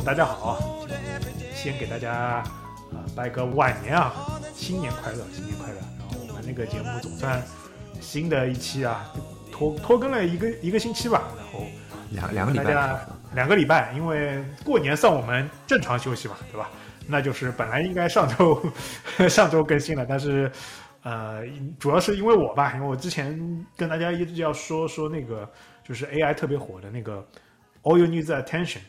[0.00, 0.58] 众，大家好，
[1.54, 2.44] 先给大家啊、
[2.92, 5.78] 呃拜个晚年啊，新年快乐，新年快乐。
[5.98, 7.42] 然后我们那个节目总算
[8.00, 9.12] 新的一期啊，
[9.52, 11.66] 拖拖更了一个一个星期吧，然后
[12.10, 13.00] 两两个礼拜大家
[13.34, 16.70] 两个礼拜，因为过年算我们正常休息嘛，对吧？
[17.06, 18.62] 那就是本来应该上周
[19.28, 20.50] 上周更新了，但是
[21.02, 21.42] 呃，
[21.78, 23.38] 主要是因为我吧，因为我之前
[23.76, 25.48] 跟大家一直要说说那个
[25.84, 27.26] 就是 AI 特别火的那个
[27.82, 28.80] All you need is attention。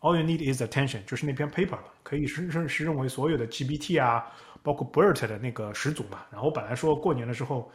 [0.00, 4.26] All you need is attention，就是那篇 paper 嘛，可以是是是认为所有的 GPT 啊，
[4.62, 6.24] 包括 BERT 的那个始祖嘛。
[6.30, 7.70] 然后本来说过年的时候，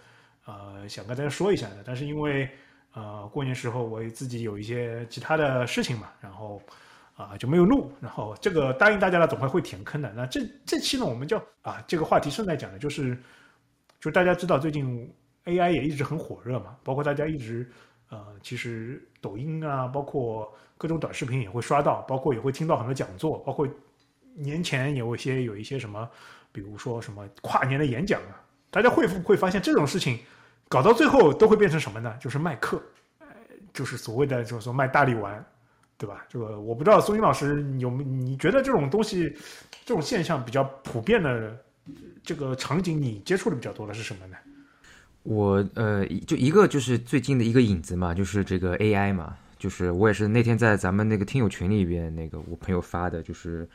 [0.45, 2.49] 呃，想跟大家说一下的，但是因为
[2.93, 6.61] 呃过年时候我自己有一些其他的事情嘛，然后
[7.15, 7.89] 啊、就没有录。
[8.01, 10.11] 然后这个答应大家了，总会会填坑的。
[10.13, 13.17] 那这这期呢，我们就啊这个话题顺带讲的就是，
[14.01, 15.09] 就大家知道最近
[15.45, 17.71] AI 也一直很火热嘛，包括大家一直
[18.09, 23.67] 呃，其实抖音啊，包括各种短视频也会刷到，包括也会听到很多讲座，包括
[24.33, 26.07] 年前有一些有一些什么，
[26.51, 30.19] 比如说什么跨年的演讲啊，大家会不会发现这种事情
[30.67, 32.15] 搞到最后都会变成什么呢？
[32.19, 32.81] 就是卖课，
[33.19, 33.27] 呃，
[33.73, 35.43] 就是所谓的就是说卖大力丸，
[35.97, 36.25] 对吧？
[36.29, 39.33] 这个我不知道宋英老师有没你觉得这种东西
[39.85, 41.57] 这种现象比较普遍的
[42.23, 44.37] 这个场景，你接触的比较多的是什么呢？
[45.25, 53.67] 我呃，就一个就是最近的一个影子嘛，就是这个 AI 嘛，就是我也是那天在咱们那个听友群里边，那个我朋友发的，就是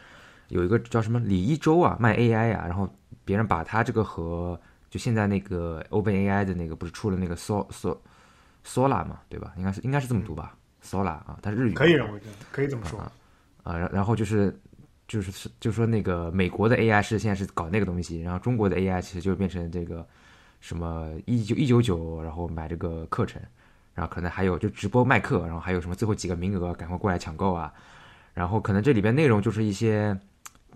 [0.48, 2.88] 有一个叫什么李一舟啊，卖 AI 啊，然后
[3.24, 4.58] 别人把他这个和
[4.88, 7.96] 就现在那个 OpenAI 的那个不是出了那个 So So
[8.64, 9.52] Sola 嘛，对吧？
[9.56, 13.00] 应该是应该是这么读吧，Sola 啊，它是日语，可以我觉得，可以这么说。
[13.64, 14.56] 啊，然然后就是
[15.08, 20.06] 就是是就说那个美国的 AI 是现在是搞那个东西，然后中国的 AI 其实就变成这个
[20.60, 23.40] 什么一九一九九，然后买这个课程，
[23.94, 27.72] 然后可能还有就直播卖课，然后还有什么最后几个名额赶快过来抢购啊，
[28.34, 30.18] 然后可能这里边内容就是一些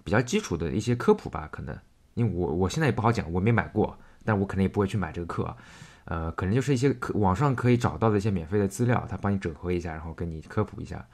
[0.02, 1.76] 比较基础的一些科普吧，可能。
[2.14, 5.56] 因为我我现在也不好讲，我没买过，但我可能也不会去买这个课。
[6.04, 11.04] 呃，可能就是一些可网上可以找到的一些免费的资料，他帮你整合一下，然后跟你科普一下，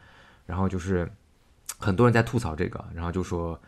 [0.44, 1.10] 然后就是
[1.78, 3.58] 很多人在吐槽这个，然后就说，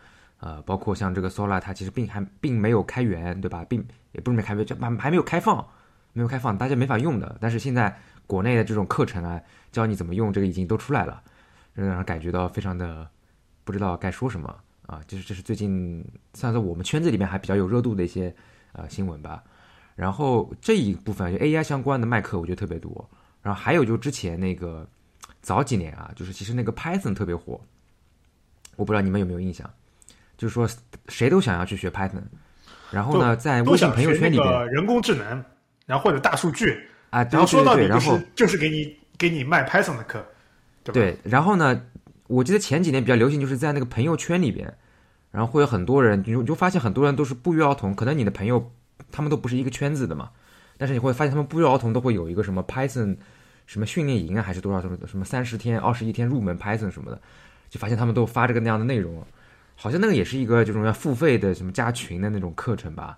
[0.45, 3.63] 呃，包括像这个 Solar，它其实并还并没有开源，对吧？
[3.69, 3.81] 并
[4.11, 5.65] 也不是没开源，就还还没有开放，
[6.11, 7.37] 没有开放，大家没法用的。
[7.39, 11.23] 但是现在国内的这种课程啊，教你怎么用，这个已经都出来了，
[11.73, 13.09] 让人感觉到非常的
[13.63, 14.53] 不知道该说什么
[14.85, 14.99] 啊。
[15.07, 18.35] 就是这是最近算是我们圈子里面还比较有热度的一些
[18.73, 19.41] 呃新闻吧。
[19.95, 23.09] 然后这一部分就 AI 相关的卖课，我觉得特别多。
[23.41, 24.85] 然后还有就之前那个
[25.41, 27.61] 早几年啊，就是其实那个 Python 特别火，
[28.75, 29.71] 我不知道你们有没有印象，
[30.43, 30.67] 就是说
[31.07, 32.21] 谁都想要去学 Python，
[32.91, 35.41] 然后呢，在微信朋友圈里边人工智能，
[35.85, 36.77] 然后或者大数据，
[37.11, 40.21] 啊，对然后说到底就是然后就是给你给你卖 Python 的课，
[40.83, 40.93] 对吧？
[40.93, 41.81] 对，然后呢，
[42.27, 44.75] 我记得前几年比较流行，就是在那个朋友圈里边，
[45.31, 48.69] 然后会有很多人，你就你就发现很多人都是不约而同，可能你的朋友
[49.13, 50.29] 他们都不是一个圈子的嘛，
[50.77, 53.15] 但是你会发现他们不约而同都会有一个什么 Python
[53.65, 57.21] 什么训练营啊，还是多少什么什么三十天、二十一天入门 Python 什么的，
[57.69, 59.25] 就发现他们都发这个那样的内容，
[59.75, 63.17] 好像那个也是一个这种要付费的什么加群的那种课程吧，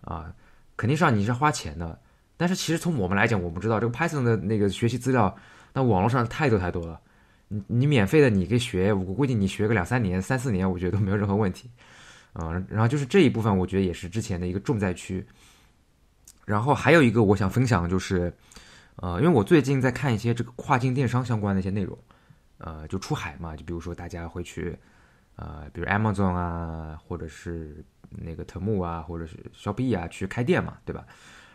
[0.00, 0.32] 啊，
[0.76, 1.98] 肯定是让你是花钱的。
[2.36, 5.34] 但是其实从我们来讲，我们知道这个 Python 的那个学习资料，
[5.72, 7.00] 那网络上太多太多了。
[7.48, 11.70] 你你免费的你可以学，我估计你学个两三年、三四年，我觉得都没有任何问题。
[12.34, 15.24] 嗯，然后就是这一部分，我觉得也是之前的一个重灾区。
[16.44, 18.32] 然后还有一个我想分享的就是，
[18.96, 21.96] 呃，因为我最近在看一些这个跨境电商相关的一些内容，
[22.58, 24.76] 呃，就出海嘛，就比如说大家会去，
[25.36, 31.06] 呃，比如 Amazon 啊，或者是那个特木啊，或者是 Shopee 啊，去开店嘛，对吧？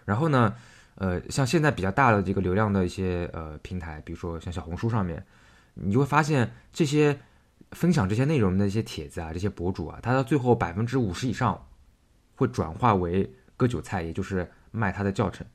[0.05, 0.53] 然后呢，
[0.95, 5.25] 呃，像现在比较大的这个流量的一些呃平台，比如说像小红书上面，
[5.73, 7.19] 你就会发现这些
[7.71, 11.67] 分享这些内容的一些帖子啊，这些博主啊，他到最后百分之五十以上
[12.35, 15.45] 会转化为割韭菜，也就是卖他的教程，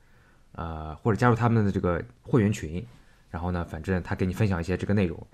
[0.53, 2.85] 呃，或者加入他们的这个会员群，
[3.29, 5.27] 然后呢，反正他给你分享一些这个内容，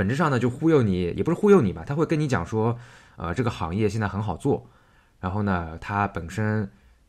[0.00, 2.74] 本质上呢就忽悠你，也不是忽悠你吧，他会跟你讲说，
[3.16, 4.66] 呃，这个行业现在很好做，
[5.20, 6.66] 然后呢，他本身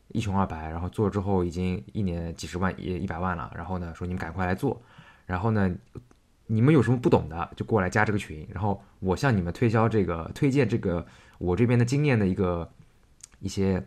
[0.08, 4.78] 一穷二白，然后做之后已经一年几十万、一一百万了，然后呢说你们赶快来做，
[5.24, 5.74] 然后呢
[6.48, 11.06] 你们有什么不懂的就过来加这个群，然后我向你们推销这个推荐这个
[11.38, 12.70] 我这边的经验的一个
[13.40, 13.82] 一些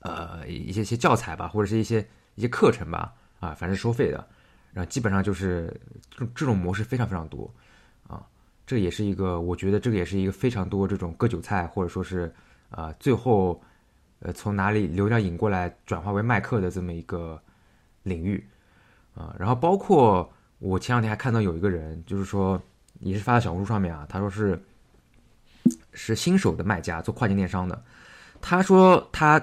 [0.00, 2.04] 呃一些些教材吧，或者是一些
[2.34, 4.26] 一些课程吧，啊，反正收费的，
[4.72, 5.72] 然后基本上就是
[6.10, 7.48] 这这种模式非常非常多，
[8.68, 12.30] 这也是一个我觉得这个也是一个非常多这种割韭菜或者说是
[12.68, 13.58] 呃最后
[14.20, 17.40] 呃从哪里流量引过来转化为卖课的这么一个
[18.02, 18.46] 领域。
[19.14, 22.60] 啊，然后包括我前两天还看到有一个人就是说
[23.00, 24.62] 也是发在小红书上面啊，他说是
[25.94, 27.82] 是新手的卖家做跨境电商的，
[28.42, 29.42] 他说他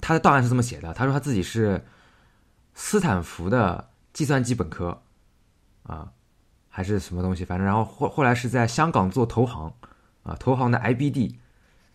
[0.00, 1.78] 他的档案是这么写的，他说他自己是
[2.72, 4.98] 斯坦福的计算机本科。
[5.84, 6.10] 啊，
[6.76, 9.72] 还是什么东西，反正然后后后来是在香港做投行
[10.22, 11.34] 啊，投行的 IBD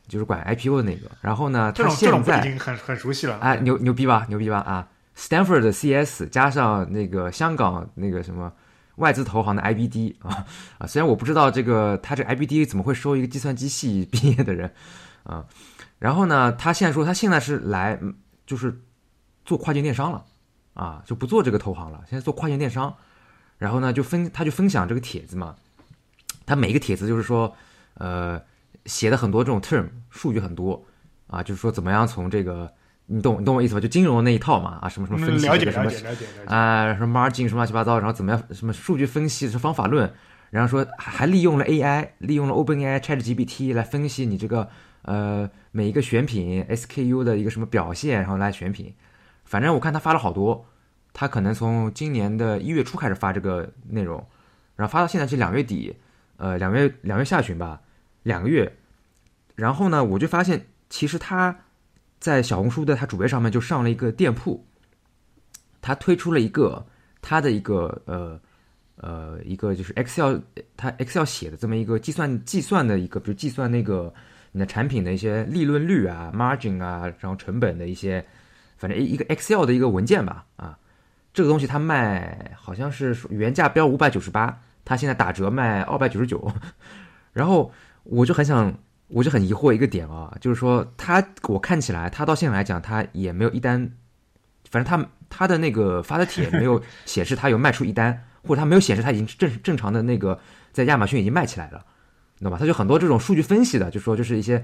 [0.08, 3.38] 就是管 IPO 的那个，然后呢，他现在已经很很熟悉了。
[3.42, 8.52] 哎，牛牛逼吧，牛逼吧啊！Stanford 的 CS 加上那个香港那个什么
[8.96, 10.48] 外资投行的 IBD 啊
[10.80, 14.74] 啊，虽然我不知道这个他这 IBD 怎么会收一个计算机系毕业的人
[15.22, 15.46] 啊，
[16.00, 18.16] 然后呢，他现在说他现在是来嗯
[18.48, 18.82] 就是
[19.46, 20.26] 做跨境电商了
[20.74, 22.92] 啊，就不做这个投行了，现在做跨境电商，
[23.62, 25.56] 然后呢就分他就分享这个帖子嘛，
[26.48, 27.56] 他每一个帖子就是说
[27.94, 28.42] 呃
[28.88, 30.84] 写的很多这种 term 数据很多
[31.28, 32.74] 啊，就是说怎么样从这个
[33.06, 33.80] 你懂你懂我意思吧？
[33.80, 36.26] 就金融那一套嘛啊，什么什么分嗯，析什么了解了解了解。
[36.48, 40.12] 啊，什么 margin 什么乱七八糟，然后怎么样，什么数据分析是方法论，
[40.50, 44.68] 然后说还还利用了 AI，利用了 OpenAI ChatGPT 来分析你这个
[45.04, 48.92] 呃每一个选品 SKU 的一个什么表现，然后来选品。
[49.46, 50.66] 反正我看他发了好多，
[51.14, 54.26] 他可能从今年的一月初开始发这个内容，
[54.76, 55.96] 然后发到现在是两月底，
[56.38, 57.82] 呃两月两月下旬吧，
[58.24, 58.72] 两个月。
[59.56, 61.56] 然后呢，我就发现其实他
[62.20, 64.66] 在小红书的他主页上面就上了一个店铺，
[65.82, 66.86] 他推出了一个
[67.22, 68.40] 他的一个呃
[68.96, 70.40] 呃一个就是 Excel
[70.78, 74.12] 他 Excel 写的这么一个计算计算的一个，比如计算那个
[74.52, 78.26] 你的产品的一些利润率啊、margin 啊，然后成本的一些，
[78.78, 80.80] 反正一一个 Excel 的一个文件吧啊，
[81.34, 86.52] 这个东西它卖好像是原价标五百九十八，它现在打折卖二百九十九，
[87.34, 87.72] 然后
[88.04, 88.74] 我就很想。
[89.14, 93.92] 我就很疑惑一个点啊，就是说它我看起来它到现在来讲它也没有一单，
[94.70, 100.40] 反正它它的那个发的帖没有 显示它有卖出一单，或者它没有显示它已经正正常的那个
[100.72, 101.84] 在亚马逊已经卖起来了，
[102.38, 102.58] 你懂吧？
[102.58, 104.64] 它就很多这种数据分析的，就说就是一些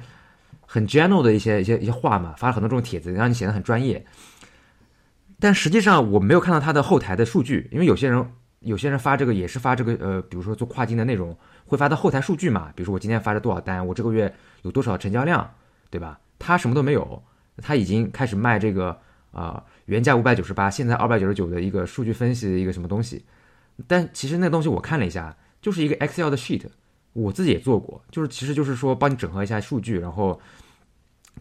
[0.66, 4.06] 很 general 的一些一些一些话嘛，发了很多这种帖子，让你显得很专业。
[5.40, 8.32] 但实际上我没有看到他的后台的数据，因为有些人
[8.62, 15.50] 有些人发这个也是发这个呃，比如说做跨境的内容，会发到后台数据嘛，比如说我今天发了多少单，我这个月有多少成交量，
[15.90, 16.20] 对吧？
[16.40, 17.24] 他什么都没有，
[17.58, 18.90] 他已经开始卖这个
[19.32, 23.24] 啊、呃原价五百九十八，现在二百九十九的一个数据分析的一个什么东西。
[23.88, 26.64] 但其实那东西我看了一下，就是一个 Excel 的 sheet，
[27.14, 30.40] 我自己也做过，就是其实就是说帮你整合一下数据，然后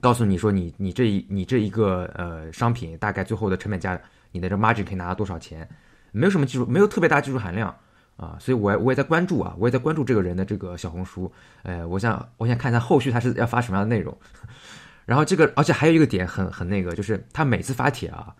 [0.00, 4.00] 告诉你说你你这一你这一个呃商品大概最后的成本价，
[4.32, 5.68] 你的这 margin 可以拿到多少钱，
[6.12, 7.74] 没有什么技术，没有特别大技术含量
[8.16, 11.30] 啊，所以我也我也在关注啊，我也在关注这个人的这个小红书，
[11.62, 14.16] 呃，我想我想看一下后续他是要发什么样的内容。
[15.06, 18.34] 然后这个，而且还有一个点很很那个，就是他每次发帖啊，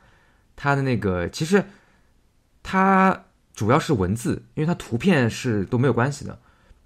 [0.56, 1.64] 他的那个其实
[2.64, 3.24] 他
[3.54, 6.36] 主要是文字，因为他图片是都没有关系的，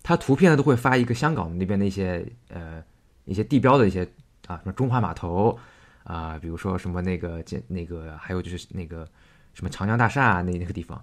[0.03, 2.83] 他图片呢都会发一个香港那边的一些呃
[3.25, 4.07] 一些地标的一些
[4.51, 5.59] 啊，什么中华码头
[6.05, 9.07] 啊，比如说什么那个建那个，还有就是那个
[9.55, 11.03] 什么长江大厦那那个地方，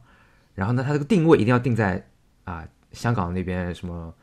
[0.53, 2.05] 然后呢，他这个定位一定要定在
[2.43, 4.13] 啊香港那边什么。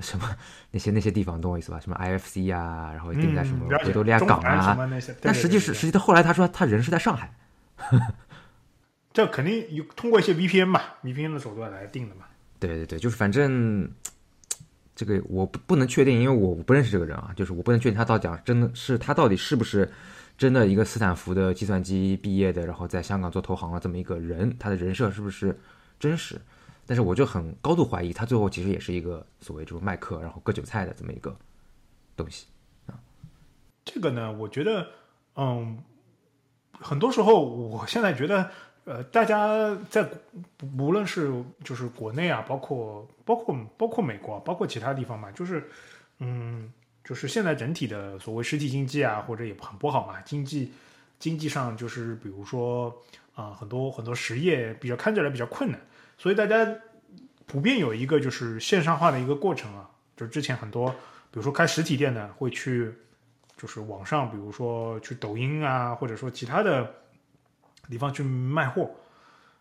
[0.00, 0.30] 什么
[0.70, 1.80] 那些那些地方，懂我意思吧？
[1.80, 4.78] 什么 IFC 啊，然后定在什么维多利亚港啊，
[5.20, 7.34] 但实际是实际他后来他说他人是在上海，
[9.12, 12.26] 这肯定有通过一些 VPN 嘛，VPN 的手段来定的嘛。
[12.60, 13.90] 对对对，就是反正
[14.98, 19.88] 这个我不不能确定，因为我不认识这个人啊，就是我不能确定他到底讲真的是他到底是不是
[20.36, 25.56] 真的一个斯坦福的计算机毕业的，然后在香港做投行的这么一个人，他的人设是不是
[26.00, 26.36] 真实？
[26.84, 31.36] 但是我就很高度怀疑，他最后其实也是一个所谓就是卖课然后割韭菜的这么一个
[32.16, 32.46] 东西
[32.86, 32.98] 啊。
[33.84, 34.88] 这个呢，我觉得，
[35.36, 35.78] 嗯，
[36.72, 38.50] 很多时候我现在觉得，
[38.88, 40.08] 呃，大家在
[40.78, 41.30] 无论是
[41.62, 45.62] 就是国内啊，包括包括包括美国啊，包括其他地方嘛，就是，
[46.20, 46.72] 嗯，
[47.04, 50.72] 就是现在整体的所谓实体经济啊，或者也很不好嘛，经济
[51.18, 52.90] 经济上就是比如说
[53.34, 55.78] 啊、很多很多实业比较看起来比较困难，
[56.16, 56.66] 所以大家
[57.44, 60.88] 普遍有一个就是线上化的一个过程啊，就之前很多
[61.30, 62.90] 比如说开实体店的会去。
[63.60, 66.94] 就是网上，比如说去抖音啊，或者说其他的
[67.88, 68.90] 地方去卖货。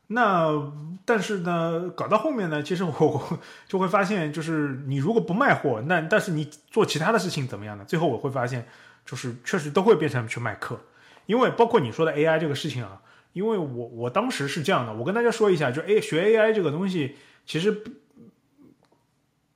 [0.10, 0.72] 那
[1.04, 7.84] 但是呢，搞到后面呢，其实我 就会发现，就是你如果不卖货，那但是你做其他的事情怎么样呢？
[7.86, 8.66] 最后我会发现，
[9.06, 10.80] 就是确实都会变成去卖课，
[11.26, 13.02] 因为包括你说的 AI 这个事情啊，
[13.34, 17.84] 因为我我当时是这样的，我跟大家说一下，就 A 学 AI 这个东西，其实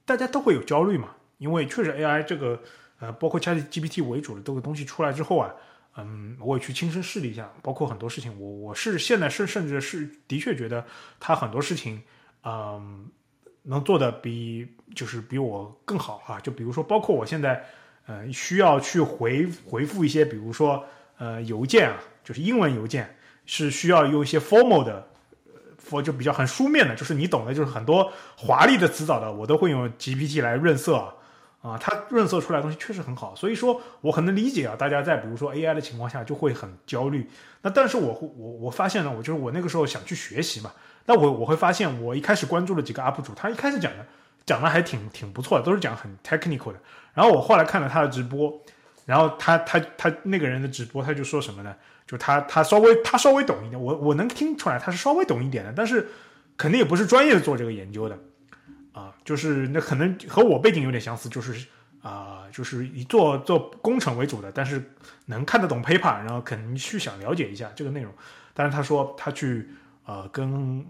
[0.04, 2.60] 大家都会有焦虑嘛，因为确实 AI 这个
[3.00, 5.54] 呃，包括 ChatGPT 为主的这个东西出来之后啊。
[5.98, 10.86] 嗯，我也去亲身试了一下，包括很多事情，我我是现在是甚至是的确觉得
[11.20, 12.02] 他很多事情，
[12.44, 13.06] 嗯，
[13.64, 16.40] 能做的比就是比我更好啊。
[16.40, 17.64] 就比如说，包括我现在，
[18.06, 20.84] 呃，需要去回回复一些，比如说
[21.18, 23.14] 呃邮件啊，就是英文邮件，
[23.46, 25.06] 是需要用一些 formal 的
[25.78, 30.96] ，for 就比较很书面的，就是你懂的，就是很多华丽的词藻的，我都会用 GPT 来润色。
[30.96, 31.14] 啊，
[31.62, 37.30] 啊它润色出来东西确实很好，所以说我很能理解啊，大家在比如说 AI 的情况下就会很焦虑。
[37.62, 40.72] 那但是我我我发现呢，我就是我那个时候想去学习嘛，
[41.06, 44.06] 那我我会发现，我一开始关注了几个 UP 主，他一开始讲的
[44.46, 46.80] 讲的还挺挺不错的，都是讲很 technical 的。
[47.14, 48.60] 然后我后来看了他的直播，
[49.06, 51.76] 然后他他他那个人的直播，他就说什么呢？
[52.08, 56.08] 就他他稍微他稍微懂一点，我我能听出来他是稍微懂一点的，但是
[56.58, 58.18] 肯定也不是专业做这个研究的。
[58.94, 61.68] 啊，就是那可能和我背景有点相似，就是
[62.02, 64.84] 啊，就是以做做工程为主的，但是
[65.26, 68.12] 能看得懂 paper，然后肯定去想了解一下这个内容。
[68.54, 69.70] 但是他说他去
[70.06, 70.86] 呃跟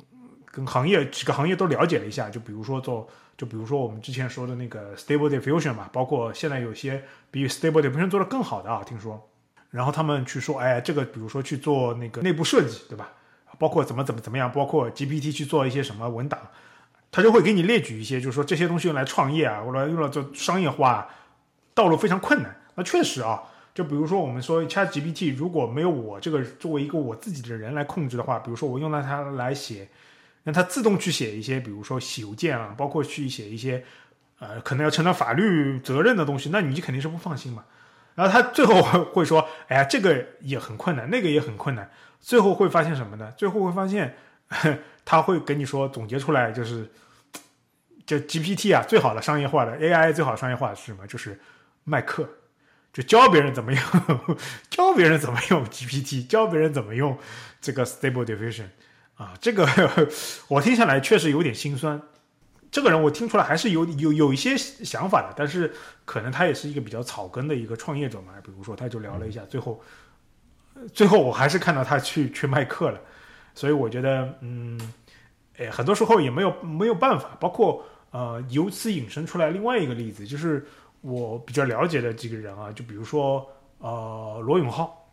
[0.45, 9.29] 跟行业几个行业都了解了一下，就比如说做，就比如说我们之前说的那个 stable diffusion 嘛，包括现在有些比 stable diffusion 做的更好的啊，听说。
[9.69, 13.09] 然后他们去说，哎，这个比如说去做那个内部设计，对吧？
[13.57, 16.39] 包括怎么怎么怎么样，包括 GPT 去做一些什么文档。
[17.11, 21.09] 他就会给你列举一些，就是说这些东西用来创业啊，或者用来做商业化，
[21.73, 22.55] 道路非常困难。
[22.75, 29.89] 那确实啊，就比如说我们说 ChatGPT，如果没有我这个作为一个我自己的人来控制的话，比如说我用到它来写，
[30.45, 33.83] 让它自动去写一些，比如说写邮件啊，包括去写一些，
[34.39, 37.65] 呃，可能要承担法律责任的东西，那你肯定是不放心嘛。
[38.15, 41.91] 然后他最后会说，哎呀，这个也很困难，那个也很困难，
[42.21, 43.33] 最后会发现什么呢？
[43.35, 44.15] 最后会发现。
[45.05, 46.89] 他会跟你说总结出来，就是，
[48.05, 51.07] 就 GPT 啊，最好的商业化的 AI 最好的商业化的是什么？
[51.07, 51.39] 就是
[51.83, 52.29] 卖课，
[52.93, 53.81] 就教别人怎么用，
[54.69, 57.17] 教别人怎么用 GPT，教别人怎么用
[57.59, 58.67] 这个 Stable Diffusion
[59.15, 59.67] 啊，这个
[60.49, 62.01] 我听下来确实有点心酸。
[62.69, 65.73] 这个人我听出来还是有有有一些想法的，但是
[66.05, 68.33] 可能他也是一个比较草根的一个创业者嘛。
[68.43, 69.83] 比如说，他就聊了一下，最后，
[70.93, 73.01] 最后我还是看到他去去卖课了。
[73.53, 74.79] 所以我觉得，嗯，
[75.57, 77.37] 哎，很多时候也没有没有办法。
[77.39, 80.65] 包括呃，由此引申出来另外一个例子，就是
[81.01, 83.47] 我比较了解的几个人啊，就比如说
[83.79, 85.07] 呃，罗永浩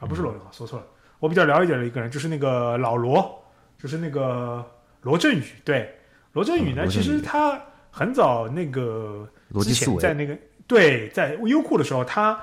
[0.00, 0.86] 啊，不是罗永浩，说错了。
[1.18, 3.42] 我比较了解的一个人就是那个老罗，
[3.78, 4.64] 就是那个
[5.00, 5.44] 罗振宇。
[5.64, 5.90] 对，
[6.32, 7.58] 罗振宇呢，其实他
[7.90, 9.26] 很早那个
[9.62, 12.38] 之前在那个对在优酷的时候，他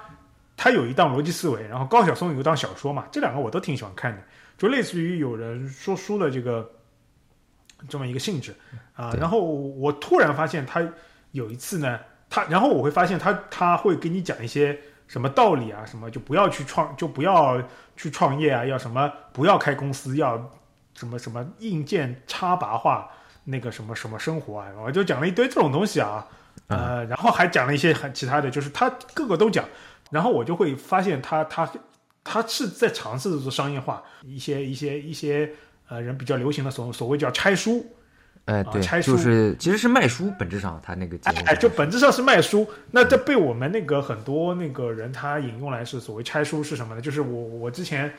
[0.57, 4.21] 他有一档逻辑思维，然后高晓松有一档小说嘛，这两个我都挺喜欢看的。
[4.63, 6.71] 就类似于有人说书的这个
[7.89, 8.55] 这么一个性质
[8.95, 10.81] 啊，然后我突然发现他
[11.31, 17.61] 有一次呢，他然后我会发现他他会给你讲一些什么道理啊，什么就不要去创，就不要
[17.97, 20.49] 去创业啊，要什么不要开公司，要
[20.93, 23.09] 什么什么硬件插拔化
[23.43, 26.25] 那个什么什么生活啊，我就讲了一堆这种东西啊，
[26.67, 29.65] 呃，然后还讲了一些很其他的就是他各个都讲，
[30.09, 31.69] 然后我就会发现他他。
[32.23, 35.51] 他是在尝试着做商业化，一些一些一些
[35.87, 37.85] 呃人比较流行的所所谓叫拆书，
[38.45, 42.67] 哎，对，就是其实是卖书，本质上他那个哎，就本质上是卖书。
[42.91, 47.01] 那这被我们那个很多那个人他引用来是所谓拆书是什么呢？
[47.01, 48.13] 就是我我之前。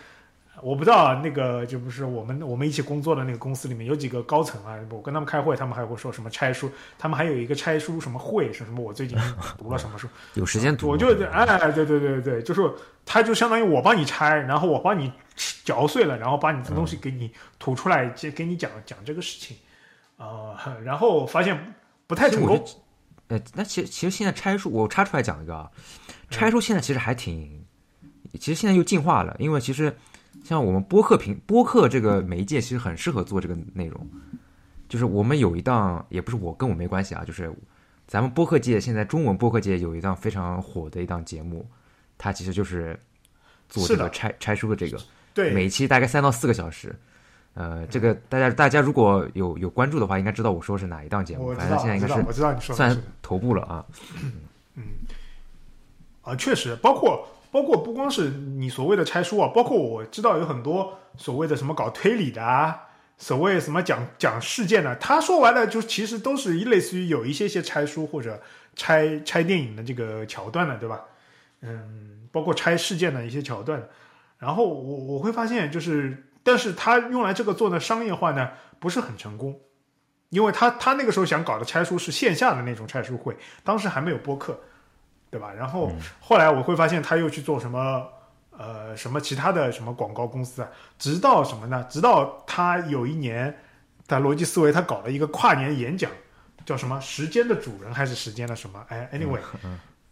[0.63, 8.81] 我不知道那个就不是我们我们一起工作的那个公司里面有几个高层啊，我跟他们开会，他们还会说什么拆书，他们还有一个拆书什么会是什么？
[8.81, 9.19] 我最近
[9.59, 10.09] 读了什么书？
[10.35, 12.63] 有时间读，我就哎，对对对对，就是
[13.05, 15.13] 他就相当于我帮你拆，然后我帮你
[15.65, 19.57] 嚼碎了，然后把你的东西给你吐出来，接给你讲讲这个事情
[20.17, 21.75] 啊，然后发现
[22.07, 22.65] 不太成功。
[23.27, 25.69] 呃，那其实其实现在拆书，我插出来讲一个啊，
[26.31, 27.65] 拆书现在其实还挺，
[28.39, 29.93] 其实现在又进化了，因为其实。
[30.45, 34.07] 像我们播客平播客这个媒介，其实很适合做这个内容。
[34.89, 37.51] 就是我们有一档，也不是我跟我没关系啊，就是
[38.07, 41.67] 咱们播客界现在中文播客界有一档非常火的一档节目，
[42.19, 42.97] 它其实就是
[43.71, 45.01] 做这个拆拆书的这个。
[45.33, 45.53] 对。
[45.53, 46.95] 每期大概三到四个小时。
[47.55, 51.55] 呃，这个大家大家如果有有关注的话，应该知道我说是哪一档节目。
[51.55, 53.87] 反正现在应该是我知道你说算头部了啊。
[54.75, 54.85] 嗯。
[56.21, 68.43] 啊，确实，包括包括不光是你所谓的拆书啊，包括我知道有很多所谓的什么搞推理的啊，所谓什么讲讲事件的，他说完了就其实都是类似于有一些些拆书或者
[68.75, 71.03] 拆拆电影的这个桥段的，对吧？
[71.61, 73.81] 嗯，包括拆事件的一些桥段。
[74.37, 79.61] 然后我我会发现，就是但是他用来这个做的商业化呢，不是很成功，
[80.31, 84.59] 因为他他那个时候想搞的拆书是线下的那种拆书会，当时还没有播客。
[85.35, 85.53] 对吧？
[85.53, 88.07] 然后后来我会发现他又去做什么
[88.57, 91.85] 呃什么其他的什么广告公司啊，直到什么呢？
[91.91, 93.53] 直到他有一年
[94.07, 96.09] 在逻辑思维他搞了一个跨年演讲，
[96.65, 98.81] 叫什么“时间的主人”还是“时间的什么”？
[98.91, 99.41] 哎，anyway，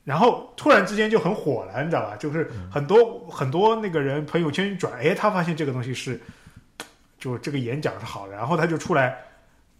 [0.02, 2.17] 然后突然之间就很火了，你知道吧？
[2.17, 6.21] 就是很多很多那个人朋友圈一转，哎，他发现这个东西是，
[7.17, 9.17] 就这个演讲是好的，然后他就出来，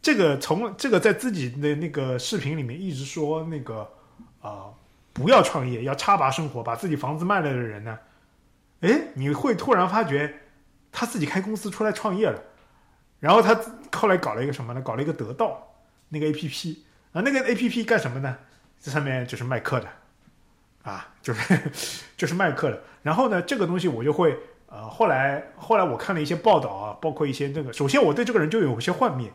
[0.01, 3.91] 这个从这个在自己的那个视频里面一直说那个
[4.41, 4.71] 啊。
[5.13, 7.99] 不要创业，要插拔生活，把自己房子卖了的人呢？
[8.81, 10.35] 哎，你会突然发觉，
[10.91, 12.43] 他自己开公司出来创业了，
[13.21, 13.59] 然后他
[13.93, 14.81] 后来搞了一个什么呢？
[14.81, 15.75] 搞了一个得到
[16.09, 18.37] 那个 A P P 啊，那个 A P P 干什么呢？
[18.81, 19.89] 这上面就是卖课的，
[20.83, 21.71] 啊，就是
[22.17, 22.83] 就是卖课的。
[23.03, 29.33] 然后呢，这个东西我就会呃，后来后来我看了一些报道啊，包括一些那个，首先我对这个人就有一些幻灭。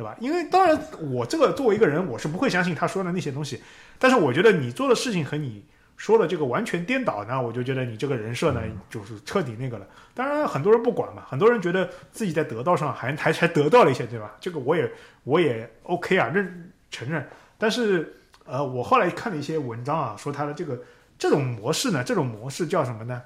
[0.00, 0.16] 对吧？
[0.18, 0.80] 因为当然，
[1.12, 3.62] 我这个作为一个人，我是不会相信他说的那些东西。
[3.98, 5.62] 但是我觉得你做的事情和你
[5.98, 9.86] 说的这个完全颠倒，呢我就觉得你这个人设呢，就是彻底那个了。
[10.14, 14.34] 当然，很多人不管嘛，很多人觉得自己在得到上还还还得到了一些，对吧？
[14.40, 14.90] 这个我也
[15.24, 17.28] 我也 OK 啊，认承认。
[17.58, 18.10] 但是
[18.46, 20.80] 呃，我后来看了一些文章啊，说他的这个
[21.18, 23.22] 这种模式呢，这种模式叫什么呢？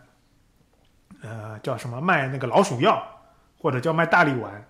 [1.23, 3.00] 呃，叫什么卖那个老鼠药，
[3.57, 4.66] 或者叫卖大力丸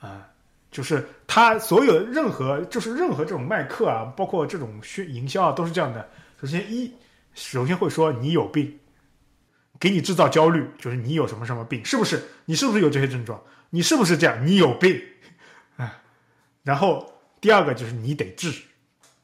[0.00, 0.26] 啊。
[0.70, 6.06] 就是他所有任何就是任何这种卖课啊，包括这种宣营销啊，都是这样的。
[6.40, 6.92] 首先一，
[7.34, 8.78] 首先会说你有病，
[9.80, 12.22] 给你制造焦虑，就是你有什么什么病，是不是？
[12.44, 13.40] 你是不是有这些症状？
[13.70, 14.46] 你是不是这样？
[14.46, 15.00] 你有病，
[15.76, 15.96] 啊。
[16.62, 18.52] 然后第二个就是你得治，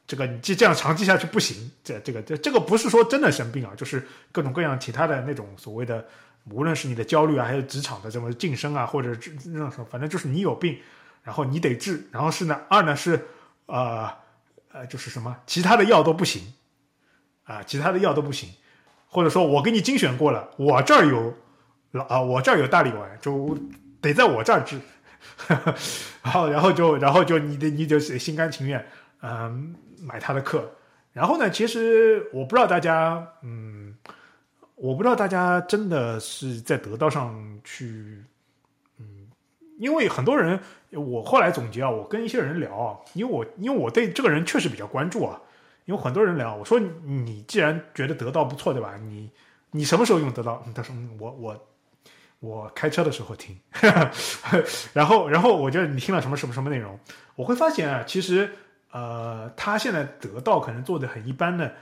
[0.07, 1.69] 这个你这这样长期下去不行。
[1.83, 6.03] 这这个这这个不是说真的生病啊，就是各种各样其他的那种所谓的，
[6.49, 10.77] 无论是你的焦虑啊，还是职场的这么晋升啊，或者任何，反正就是你有病。
[11.23, 13.25] 然后你得治，然后是呢，二呢是，
[13.65, 14.09] 呃，
[14.73, 16.53] 呃，就是什么，其他的药都不行，
[17.45, 18.49] 啊，其他的药都不行，
[19.07, 21.33] 或者说我给你精选过了，我这儿有，
[21.91, 23.57] 老啊，我这儿有大力丸，就
[24.01, 24.81] 得在我这儿治，
[26.21, 28.85] 然后然后就然后就你得你就心甘情愿，
[29.21, 30.69] 嗯，买他的课，
[31.13, 33.95] 然后呢，其实我不知道大家，嗯，
[34.75, 38.25] 我不知道大家真的是在得道上去。
[39.79, 40.59] 因为很多人，
[40.91, 45.41] 我后来总结啊，我跟一些人聊啊，因为我因为我对这个人确实比较关注啊，
[45.85, 48.95] 因为很多人聊，我说你既然觉得得到不错，对吧？
[48.97, 49.29] 你
[49.71, 50.63] 你什么时候用得到？
[50.75, 51.67] 他说我我
[52.39, 53.57] 我开车的时候听，
[54.93, 56.97] 然后然后我觉得你听了什么什么什么内容？
[57.35, 58.49] 我会发现啊，其实
[58.91, 61.73] 呃，他现在得到可能做的很一般的，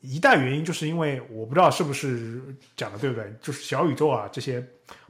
[0.00, 2.42] 一大原因就是因为我不知道是不是
[2.76, 4.66] 讲的对不对，就是小宇宙啊这些。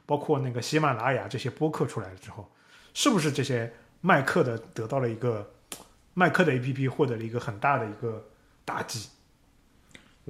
[0.07, 2.49] 包括那个喜马拉雅这些播客出来了之后，
[2.93, 5.47] 是不是这些卖课的得到了一个
[6.15, 8.25] 卖课的 A P P 获得了一个很大的一个
[8.65, 9.09] 打击？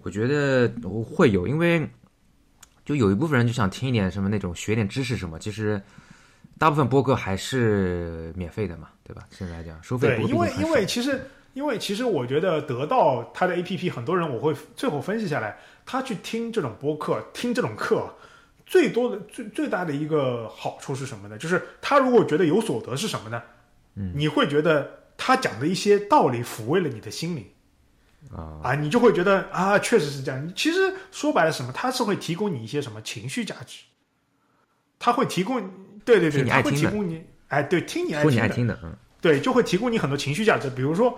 [0.04, 0.68] 我觉得
[1.04, 1.88] 会有，因为
[2.84, 5.82] 就有一部分人就想听一点什么那种学点知识什么，其实
[6.58, 9.28] 大部分播客还是免费的嘛，对吧？
[9.30, 11.22] 现在来讲收费对，因为因为其实
[11.54, 18.12] 因为其实我觉得得到它的 A P P，很多人我会最后分析下来，他去听这种播客，听这种课。
[18.68, 21.38] 最多的最最大的一个好处是什么呢？
[21.38, 23.42] 就是他如果觉得有所得是什么呢？
[23.96, 27.46] 嗯，你会觉得他讲的一些道理抚慰了你的心灵，
[28.30, 30.54] 啊啊，你就会觉得啊，确实是这样。
[30.54, 31.72] 其实说白了什么？
[31.72, 33.84] 他是会提供你一些什么情绪价值？
[35.00, 35.62] 他会提供，
[36.04, 40.70] 对对对，他会提供你，哎，对，听你爱听的，嗯，对，就会提供你很多情绪价值。
[40.70, 41.18] 比如说，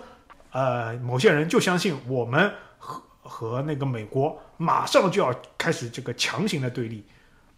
[0.51, 7.03] 呃，某些人就相信我们和和那个美国马上就要开始这个强行的对立。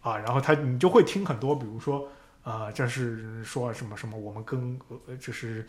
[0.02, 2.08] 啊，然后他你就会听很多，比如说，
[2.42, 5.66] 啊，这是说什么什么，我们跟呃，就是，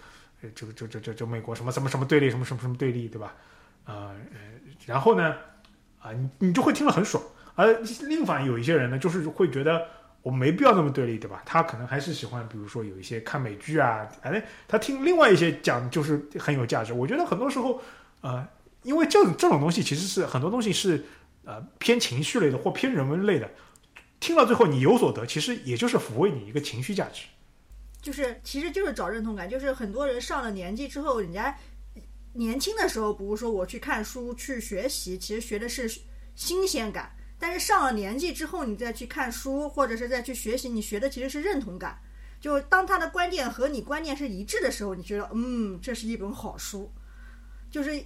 [0.55, 3.33] 这个这这这这美国什么什么什么对立，什么什么什么对立，对吧？
[3.85, 4.11] 啊，
[4.87, 5.35] 然后呢，
[5.99, 7.23] 啊，你你就会听了很爽。
[7.55, 7.71] 而
[8.07, 9.85] 另反有一些人呢，就是会觉得
[10.23, 11.43] 我没必要那么对立，对吧？
[11.45, 16.91] 他可能还是喜欢，比如说有一些看美剧啊，哎，他听另外一些讲就是很有价值。
[16.91, 17.79] 我觉得很多时候，
[18.21, 18.47] 呃，
[18.81, 21.05] 因为这这种东西其实是很多东西是
[21.45, 23.47] 呃偏情绪类的或偏人文类的。
[24.23, 27.23] 听到最后，你有所得，其实也就是抚慰你一个情绪价值，
[28.01, 29.49] 就是其实就是找认同感。
[29.49, 31.53] 就是很多人上了年纪之后，人家
[32.31, 35.91] 年轻的时候，比如说我去看书去学习，其实学的是
[36.35, 37.13] 新鲜感。
[37.37, 41.99] 但是上了年纪之后，你再去看书或者是再去学习，你学的其实是认同感。
[42.39, 46.89] 就当他的观点和你观念是一致的时候，你觉得嗯，这是一本好书，
[47.69, 48.01] 就是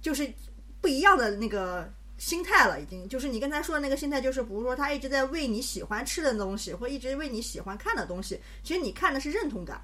[0.00, 0.32] 就是
[0.80, 2.80] 不一样的那个心态了。
[2.80, 9.82] 已经就是你刚才说的那个心态，就是比如说他一直在为你喜欢吃的东西，或一直为你喜欢看的东西，其实你看的是认同感。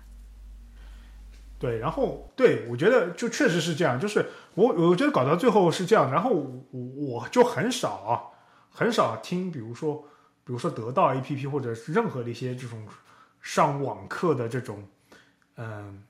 [1.59, 8.29] 对，然后对我觉得就确实是这样，就是我我觉得搞到最后是这样，然后我我就很少啊，
[8.71, 10.07] 很少听，比如说
[10.45, 12.87] 比如说得到 A P P 或者是任何的一些这种
[13.41, 14.87] 上网课的这种，
[15.57, 16.05] 嗯，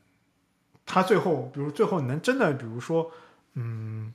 [0.84, 3.08] 他最后比如最后能真的比如说
[3.54, 4.12] 嗯，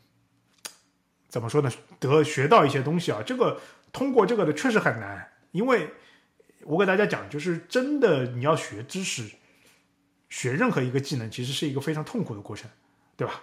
[1.32, 3.60] 怎么说呢，得学到一些东西啊，这个
[3.92, 5.90] 通过这个的确实很难，因为
[6.66, 9.32] 我给大家讲，就是真的你要学知识。
[10.30, 12.70] 学任何一个技能，其实是一个非常痛苦的过程，
[13.18, 13.42] 对吧？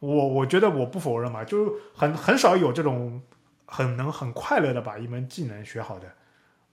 [0.00, 3.22] 我我觉得我不否认嘛，就是很很少有这种
[3.64, 6.14] 很能很快乐的把一门技能学好的。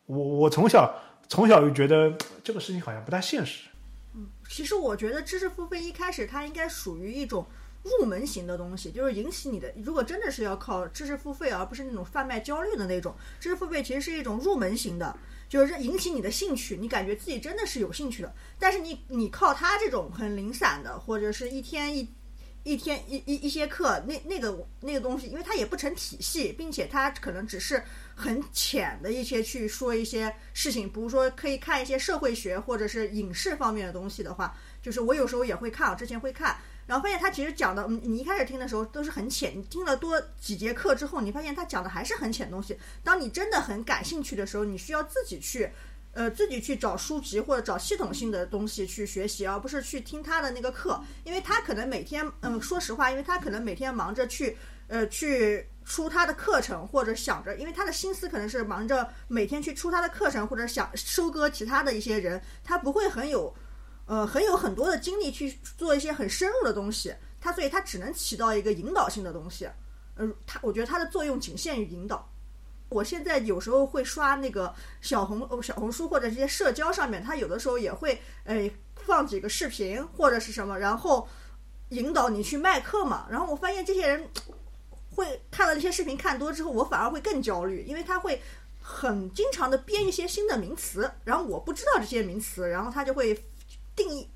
[0.06, 0.94] 我我从小
[1.30, 2.14] 从小就觉得
[2.44, 3.70] 这个事情好像不太现实。
[4.16, 7.46] 嗯，其实我觉得知识付费一开始它应该属于一种
[7.84, 9.74] 入门型的东西，就是引起你的。
[9.84, 15.18] 如果真的是要靠知识付费，而不是那种贩卖焦虑的那种知识付费，其实是一种入门型的。
[15.50, 18.34] 就是引起你的兴趣，你感觉自己真的是有兴趣的。
[18.58, 22.08] 但是你你靠他这种很零散的，或者是一天一
[22.64, 27.84] 一天一一一些课，那那个那个东西，因为它也不成体系，并且它可能只是
[28.16, 36.56] 很浅的一些去说一些事情，比如说可以看一些社会学或者是影视方面的东西的话，就是我有时候也会看，我之前会看。
[36.88, 42.78] 然后发现他其实讲的，你一开始听的时候都是很浅，你听了多几节课之后，你发现他讲的还是很浅东西。
[43.04, 45.72] 当你真的很感兴趣的时候，你需要自己去，
[46.12, 63.54] 呃，自己去找书籍或者找系统性的东西去学习，而不是去听他的那个课，因为他可能每天，嗯，说实话，因为他可能每天忙着去，呃，去出他的课程，或者想着，因为他的心思可能是忙着每天去出他的课程，或者想收割其他的一些人，他不会很有。
[64.06, 69.70] 呃，很有很多的精力去做一些很深入的东西，它所以它只能起到一个引导性的东西。
[70.16, 72.30] 呃，它我觉得它的作用仅限于引导。
[72.90, 78.70] 我现在有时候会刷那个小红哦小红书或者这些社交上面，它有的时候也会诶
[79.06, 81.26] 放几个视频或者是什么，然后
[81.90, 83.28] 引导你去卖课嘛。
[83.30, 84.28] 然后我发现这些人
[85.16, 88.42] 会看了这些视频看多之后，我反而会更焦虑，因为他会
[88.82, 93.42] 很经常的编一些新的名词，然后我不知道这些名词，然后他就会。
[93.96, 94.28] 定义，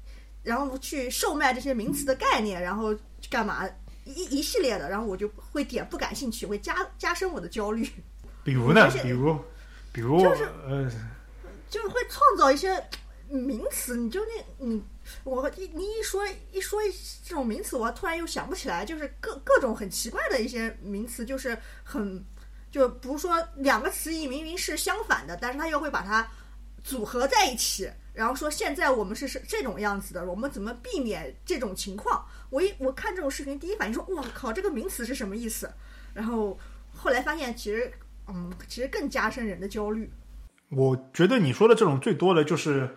[0.44, 2.96] 然后去售卖这些名词的概念，然后
[3.30, 3.68] 干嘛
[4.04, 7.90] 一一系列的，然后我就会点不感兴趣，会加加深我的焦虑。
[8.44, 8.88] 比如呢？
[9.02, 9.40] 比如，
[9.92, 10.92] 比如，就是呃，
[11.70, 12.80] 就是会创造一些
[13.28, 14.84] 名词，你就那，你
[15.24, 16.80] 我一你一说一说
[17.24, 22.24] 这种名词，我突然又想不起来，就是各各种很奇怪的一些名词，就是很
[22.72, 26.28] 就比如说两个词义明明是相反的，但是他又会把它
[26.84, 27.90] 组合在一起。
[28.16, 32.26] 然后说现在我们是是这种样子的，我们怎么避免这种情况？
[32.50, 35.70] 我一我看这种视频，第一反应说：“哇靠，这个名词是什么意思？”
[36.16, 36.58] 然后
[36.94, 37.92] 后来发现，其实
[38.28, 40.10] 嗯，其实更加深人的焦虑。
[40.70, 42.96] 我觉得你说的这种最多的就是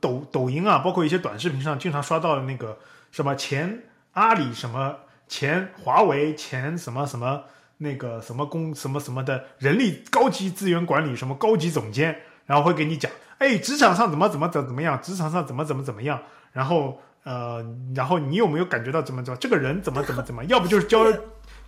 [0.00, 2.78] 抖抖音啊，包括一些短视频上经常刷到的那个
[3.10, 7.44] 什么前阿里什么前华为前什么什么
[7.78, 13.10] 那个什么公什么什么的人力高级资源管理什么高级总监，然后会给你讲。
[13.42, 15.02] 哎，职场上怎么怎么怎怎么样？
[15.02, 16.20] 职场上怎么怎么怎么样？
[16.52, 17.60] 然后呃，
[17.92, 20.44] 然后你有没有感觉到怎么怎么这个人怎么怎么怎么？
[20.44, 21.04] 要不就是教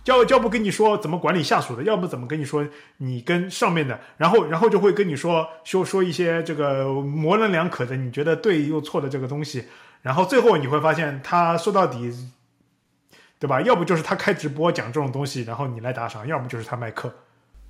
[0.05, 9.65] 教教不跟你说怎么管理下属的，要不怎么跟你说你跟上面的，然后然后就会跟你说说说一些这个模棱两可的，你觉得对又错的这个东西，
[10.01, 12.09] 然后最后你会发现他说到底，
[13.37, 13.59] 对吧？
[13.59, 17.13] 要不就是他开直播讲这种东西，然后你来打赏；要不就是他卖课。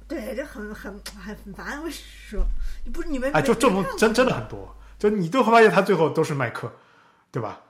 [0.08, 1.82] 对，就很很很很烦。
[1.82, 2.46] 我说，
[2.94, 6.72] 不是你们哎，就这种真真的很多，就你都会发现他最后都是卖课，
[7.32, 7.62] 对吧？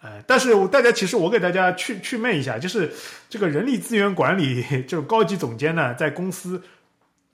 [0.00, 2.92] 呃，但是大家其实我给大家去去魅一下，就是
[3.28, 6.62] 这个人力资源管理，就是高级总监呢，在公司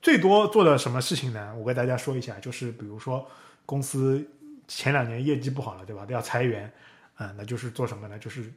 [0.01, 1.55] 最多做的什么事情呢？
[1.57, 3.29] 我给大家说一下，就是比如说
[3.67, 4.27] 公司
[4.67, 6.07] 前两年业绩不好了，对吧？
[6.07, 6.73] 都要裁员，
[7.17, 8.19] 啊，那就是做什么呢？
[8.19, 8.51] 就是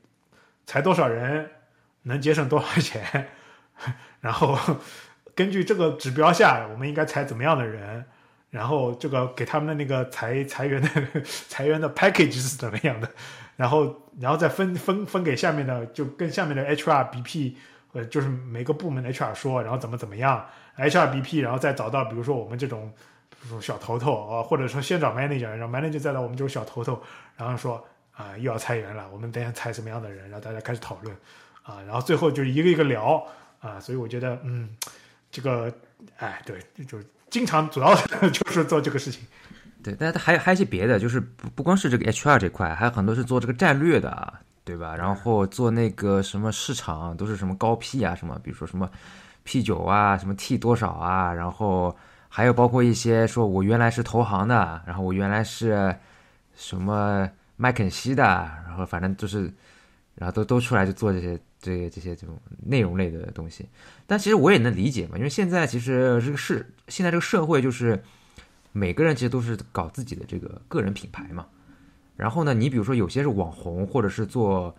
[0.65, 1.49] 裁多少人，
[2.03, 3.29] 能节省多少钱，
[4.21, 4.57] 然后。
[5.35, 8.05] 根据这个指标下，我们应该裁怎么样的人？
[8.49, 10.89] 然后这个给他们的那个裁裁员的
[11.49, 13.09] 裁员的 package 是怎么样的？
[13.55, 17.53] 然后然后再分分分给下面的，就跟下面的 HR BP
[17.93, 20.45] 呃，就是每个部门的 HR 说，然后怎么怎么样
[20.77, 22.91] ？HR BP 然后再找到，比如说我们这种
[23.29, 27.01] 比如说小头头啊，或者说先找 manager，然后 manager 再到我们这种小头头，
[27.35, 27.83] 然后说
[28.15, 31.15] 啊，又要裁员了，我们等下裁什么样的人，然后大家开始讨论
[31.63, 33.25] 啊，然后最后就一个一个聊
[33.61, 34.69] 啊，所以我觉得嗯，
[35.33, 35.73] 这个
[36.17, 36.99] 哎对，就
[37.31, 37.93] 经常主要
[38.31, 39.25] 就是做这个事情。
[39.83, 44.95] 对，但是还有还有一些别的，就是不不光是这个 HR 这块，还有很多是做这个战略的，对吧？
[44.95, 48.87] 然后做那个什么市场都是什么高 P 啊，什么比如说什么
[49.43, 51.93] P 九啊，什么 T 多少啊，然后
[52.29, 55.93] 还有包括一些说我原来是投行的，然后我原来是
[56.55, 58.23] 什么麦肯锡的，
[58.65, 59.51] 然后反正就是，
[60.15, 63.67] 然后都都出来就做这些这这些这种内容类的东西。
[64.05, 67.99] 但其实我也能理解嘛，因为现在其实这个是现在这个社会就是。
[68.75, 71.45] 每个人其实都是搞自己的这个个人品牌嘛，
[72.15, 74.75] 然后呢，你比如说有些是网红，或者是做，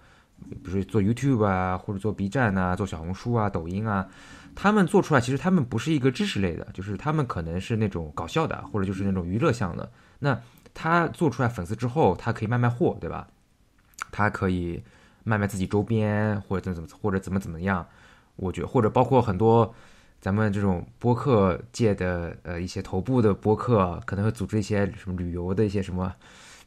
[0.50, 4.08] 比如说做 YouTube 啊，或者做 B 站啊，做小红书啊、抖音啊，
[4.52, 9.88] 他们做出来其实他们不是一个知识类的，就是他们可能是那种搞笑的，或者就是那种娱乐向的。
[10.18, 10.36] 那
[10.74, 13.28] 他做出来粉丝之后，他可以卖卖货，对吧？
[14.10, 14.82] 他可以
[15.24, 17.84] 卖卖自己周边，或者怎么怎么，或者怎么怎么样。
[18.36, 19.74] 我觉或者包括很多。
[20.20, 26.10] 咱们这种播客界的呃一些头部的播客，可能会组织一些什么旅游的一些什么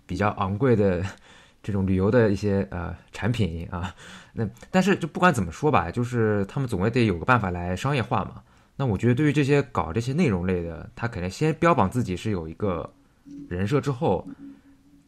[0.06, 1.04] 比较昂贵的
[1.64, 3.96] 这种旅游的一些呃产品啊。
[4.34, 8.44] 那但是就不管怎么说吧，就是他们总归得有个办法来商业化嘛。
[8.76, 12.88] 那我觉得对于这些搞这些内容类的，他肯定先标榜自己是有一个
[13.50, 14.28] 人设之后，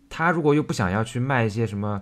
[0.10, 2.02] 他如果又不想要去卖一些什么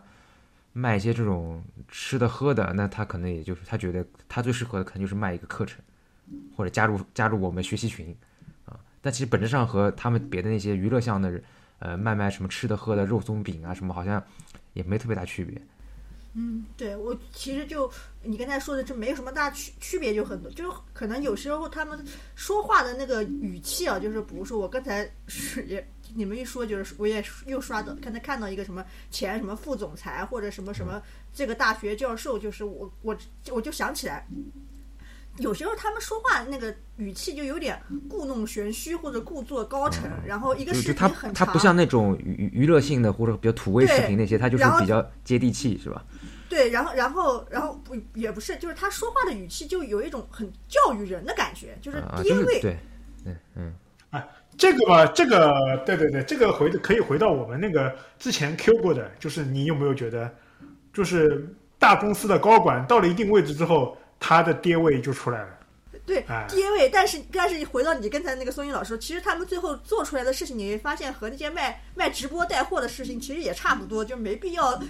[0.77, 5.79] 卖一些这种吃的喝的，那他可能也就是他觉得他最适合的可能就是卖一个课程。
[6.57, 8.13] 或者加入加入我们学习群，
[8.65, 11.41] 啊，但其实本质上和他们别的那些娱乐项的，
[11.79, 14.21] 呃，卖卖什么吃的喝的肉松饼啊什么，好像
[14.73, 15.57] 也没特别大区别。
[16.33, 17.89] 嗯，对我其实就
[18.23, 21.97] 你刚才说的，这没有什么大区区别，就很多，就是可能有时候他们
[22.35, 31.01] 说话的那个语气啊，就是比如说我刚才 是也你们一说，就是我也又刷到，刚才看到一个什么前什么副总裁或者什么什么
[31.33, 33.17] 这个大学教授，就是我我
[33.51, 34.27] 我就想起来。
[35.37, 46.03] 有时候他们说话那个语气就有点故弄玄虚或者故作高沉，然后一个视频很长，他不像那种娱娱乐性的或者比较土味视频那些，他就是比较接地气，是吧？
[46.49, 52.59] 对，然后然后然后不也不是，就是他说话的语气就有一种很教育人的感觉，就是爹味。
[52.59, 52.77] 对，
[53.25, 53.73] 嗯嗯。
[54.09, 60.29] 哎，这个吧，这个对对对，这个回可以回到我们那个之前 Q 过的，就是你有没有觉得，
[60.91, 63.97] 就是大公司的高管到了一定位置之后。
[64.19, 65.59] 他的爹位就出来了，
[66.03, 66.89] 对，爹位。
[66.89, 74.81] 但是，但是回到你刚才那个松英老师，其实他们最后做出来的事情，你会发现和那些卖卖直播带货的事情其实也差不多，就没必要，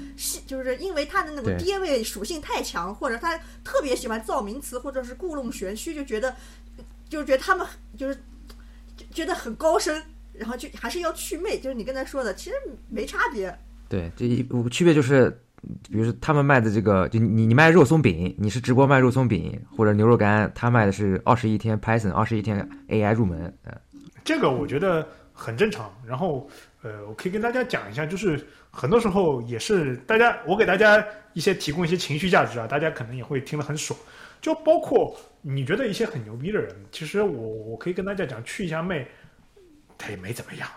[0.47, 6.33] 就是因为他的那个爹位属性太强，或者他特别喜欢造名词，或者是故弄玄虚，就觉得，
[7.09, 8.17] 就是觉得他们就是
[9.17, 10.01] 觉得很高深，
[10.33, 12.55] 然后就还是要去魅，就是你刚才说的，其实
[12.89, 13.53] 没差别。
[13.89, 15.41] 对，这一区别就是。
[15.89, 23.73] 比如说他们卖的这个，就你你卖肉松饼，你是直播卖肉松饼或者牛肉干，他卖的是二十一天 Python，二十一天 AI 入门，嗯，
[24.23, 25.91] 这个我觉得很正常。
[26.05, 26.47] 然后，
[26.83, 31.03] 呃，我可以跟大家讲一下，就是很多时候也是大家，我给大家
[31.33, 33.99] 一些提供一些情绪价值啊，大家可能也会听得很爽。
[34.41, 39.07] 就包括你觉得一些很牛逼的人，其实我我可以跟大家讲，去一下妹，
[39.97, 40.69] 他也没怎么样。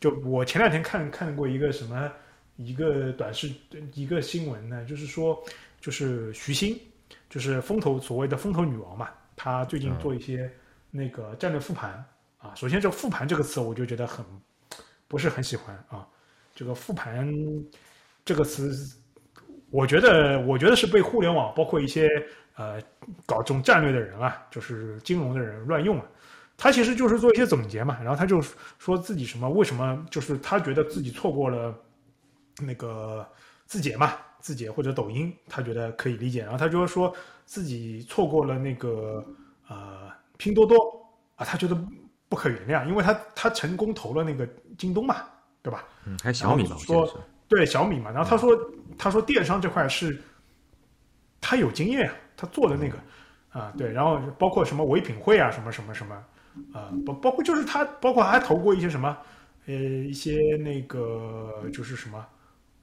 [0.00, 2.10] 就我前两天看看过一个什么。
[2.58, 3.52] 一个短视
[3.92, 5.38] 一个新闻呢，就是说，
[5.78, 6.80] 就是徐新，
[7.28, 10.50] 就是风投所谓的风投女王嘛，她最近做一些
[10.90, 12.02] 那个战略复盘
[12.38, 12.54] 啊。
[12.54, 14.24] 首先，这复盘这个词我就觉得很
[15.06, 16.08] 不是很喜欢啊。
[16.54, 17.30] 这个复盘
[18.24, 18.98] 这个词，
[19.68, 22.08] 我觉得我觉得是被互联网包括一些
[22.56, 22.80] 呃
[23.24, 26.06] 搞这种战略的人啊，就是金融的人乱用啊。
[26.56, 28.42] 他其实就是做一些总结嘛，然后他就
[28.78, 31.74] 说自己什么为什么就是他觉得自己错过了。
[32.58, 33.30] 那个
[33.66, 36.40] 字节嘛，字节或者抖音，他觉得可以理解。
[36.40, 37.14] 然后他就说
[37.44, 39.22] 自己错过了那个
[39.68, 40.74] 呃拼多多
[41.34, 41.76] 啊，他觉得
[42.30, 45.16] 不可原谅，因为他他成功投了那个京东嘛，
[45.60, 45.84] 对吧？
[46.06, 47.06] 嗯，还小米嘛，说
[47.46, 48.10] 对小米嘛。
[48.10, 48.58] 然后他说
[48.96, 50.18] 他说电商这块是，
[51.42, 52.98] 他有经验，他做的那个
[53.50, 56.14] 啊对，然后包括什么唯品会啊，什么什么什么
[56.72, 59.16] 啊，包包括就是他包括还投过一些什么
[59.66, 62.24] 呃一些那个就是什么。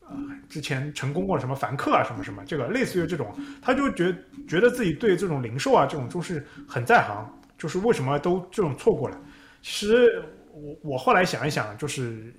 [0.06, 0.12] 啊，
[0.50, 4.14] 之前成功过什么凡客啊，什么什么，这个类似于这种，他就觉
[4.46, 7.26] 觉得自己对这种零售啊，这种就是很在行，
[7.58, 9.18] 就是为什么都这种错过了。
[9.62, 12.34] 其实我我后来想一想，就是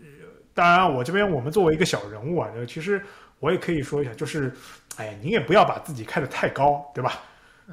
[0.52, 3.02] 当然我这边我们作为一个小人物啊，就其实
[3.44, 4.50] 我也可以说一下，就是
[4.96, 7.12] 哎，您也不要把自己开得太高，对吧？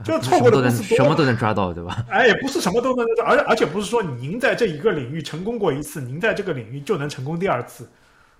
[0.03, 2.05] 就 错过的不是什么都能抓到，对吧？
[2.09, 7.89] 哎，也不是什么都能抓，而而且不是说您在这一个领域成功过一次，您在这个领域就能成功第二次。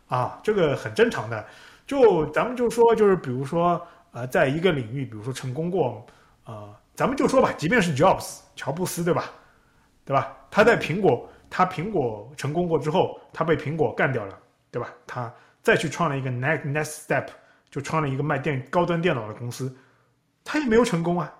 [0.08, 1.46] 啊，这个很正常的，
[1.88, 6.06] 就咱们就说，就是比如说，呃，在一个领域，比如说成功过，
[6.44, 9.32] 呃，咱们就说吧，即便是 Jobs 乔布斯，对吧？
[10.04, 10.36] 对吧？
[10.50, 14.38] 他在苹果，他苹果成功过之后，他被苹果干掉了，
[14.70, 14.90] 对吧？
[15.08, 17.28] 他再去创了一个 next next step，
[17.70, 19.76] 就创了一个卖电高端电脑的公司，
[20.44, 21.34] 他也没有成功啊，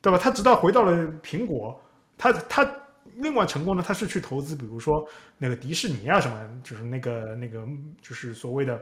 [0.00, 0.18] 对吧？
[0.18, 1.80] 他直到回到了苹果，
[2.16, 2.68] 他他
[3.16, 5.06] 另外成功呢，他是去投资，比如说
[5.38, 7.66] 那个迪士尼啊什么，就是那个那个
[8.00, 8.80] 就是所谓的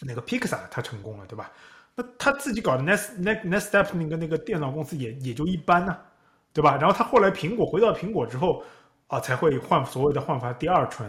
[0.00, 1.52] 那个 Pixar，他成功了，对吧？
[1.94, 5.96] 那他自己搞的 Next Next Next Step 那个那个电脑公司也也就一般呢、
[6.52, 6.76] 对吧？
[6.76, 8.62] 然后他后来苹果回到苹果之后
[9.06, 11.08] 啊，才会换所谓的焕发第二春。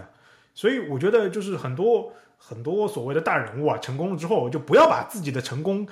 [0.53, 5.87] 所以我觉得就是很多很多所谓的大人物啊，成功了之后就不要把自己的成功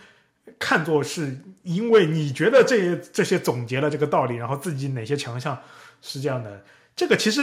[0.57, 5.57] 看作是因为你觉得这这些总结了这个道理，然后自己哪些强项
[6.01, 6.63] 是这样的，
[6.95, 7.41] 这个其实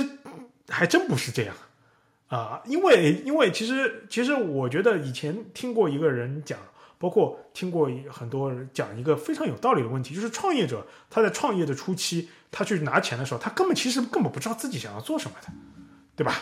[0.69, 1.55] 还真不是这样
[2.29, 6.59] 啊，因为因为其实其实我觉得以前听过一个人讲。
[6.99, 15.49] 包括听过很多人讲一个非常有道理的问题，就是创业者他在创业的初期，他去拿钱的时候，他根本其实根本不知道自己想要做什么的，
[16.15, 16.33] 对吧？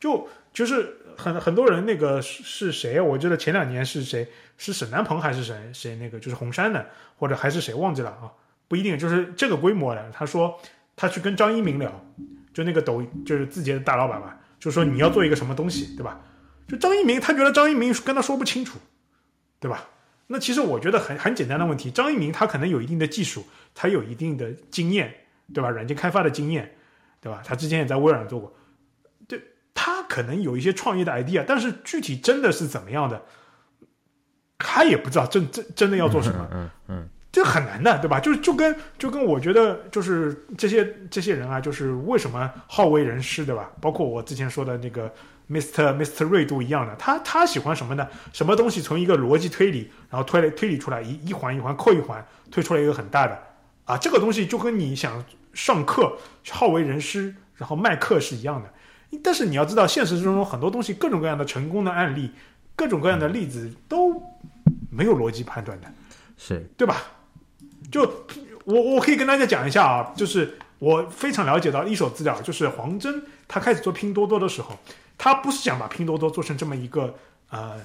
[0.00, 3.00] 就就是很很多人那个是是谁？
[3.00, 4.26] 我记得前两年是谁？
[4.56, 5.56] 是沈南鹏还是谁？
[5.72, 8.30] 谁那个就是红杉的，或者还是谁忘记了啊？
[8.68, 10.10] 不一定，就是这个规模的。
[10.12, 10.58] 他说
[10.96, 12.04] 他去跟张一鸣聊，
[12.52, 16.20] 就那个抖就是字节的大老板嘛，就说你要做一个什么东西，对吧？
[16.68, 18.78] 就张一鸣，他觉得张一鸣跟他说不清楚。
[19.60, 19.88] 对吧？
[20.26, 23.42] 那其实我觉得很很简单的问题，张一鸣他可能有一定的技术，
[23.74, 25.10] 他有一定的经验，
[25.54, 25.70] 对吧？
[25.70, 26.70] 软件开发的经验，
[27.18, 27.42] 对吧？
[27.42, 28.54] 他之前也在微软做过，
[30.08, 33.22] 可能有一些创业的 idea，但是具体真的是怎么样的，
[34.58, 38.20] 他也不知道真真真的要做什么，嗯嗯这很难的，对吧？
[38.20, 43.70] 就就跟就跟我觉得就是这些这些人啊，就是为什么好为人师，对吧？
[43.80, 45.12] 包括我之前说的那个。
[45.46, 45.94] Mr.
[45.94, 46.24] Mr.
[46.24, 48.08] 锐度一样的，他他喜欢什么呢？
[48.32, 53.38] 什么东西从一个逻辑推理，然后推来推理出来一一环一环扣一环，推出来一个很大的
[53.84, 56.16] 啊，这个东西就跟你想上课
[56.48, 58.70] 好为人师，然后卖课是一样的。
[59.22, 62.30] 但是你要知道，现实之中很多东西，各种各样的成功的案例，
[62.74, 64.22] 各种各样的例子都
[64.90, 65.86] 没有逻辑判断的，
[66.36, 67.02] 是对吧？
[67.90, 68.02] 就
[68.64, 74.78] 我我可以跟大家讲一下啊，就是我非常了解到一手资料，就是黄峥他开始做拼多多的时候。
[75.16, 77.14] 他不是想把拼多多做成这么一个
[77.48, 77.80] 呃，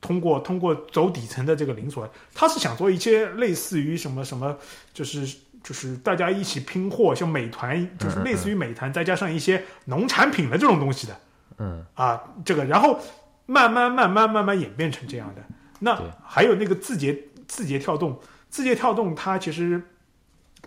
[0.00, 4.56] 通过通过走底层的这个零锁，他是想做一些类似于什么什么，
[4.94, 5.26] 就是
[5.62, 11.20] 就是大家一起拼货，像美团，就是类似于美团，再加上一些农产品的这种东西的，
[11.58, 12.98] 嗯啊，这个然后
[13.46, 15.42] 慢慢慢慢慢慢演变成这样的。
[15.80, 18.18] 那还有那个字节字节跳动，
[18.48, 19.82] 字节跳动它其实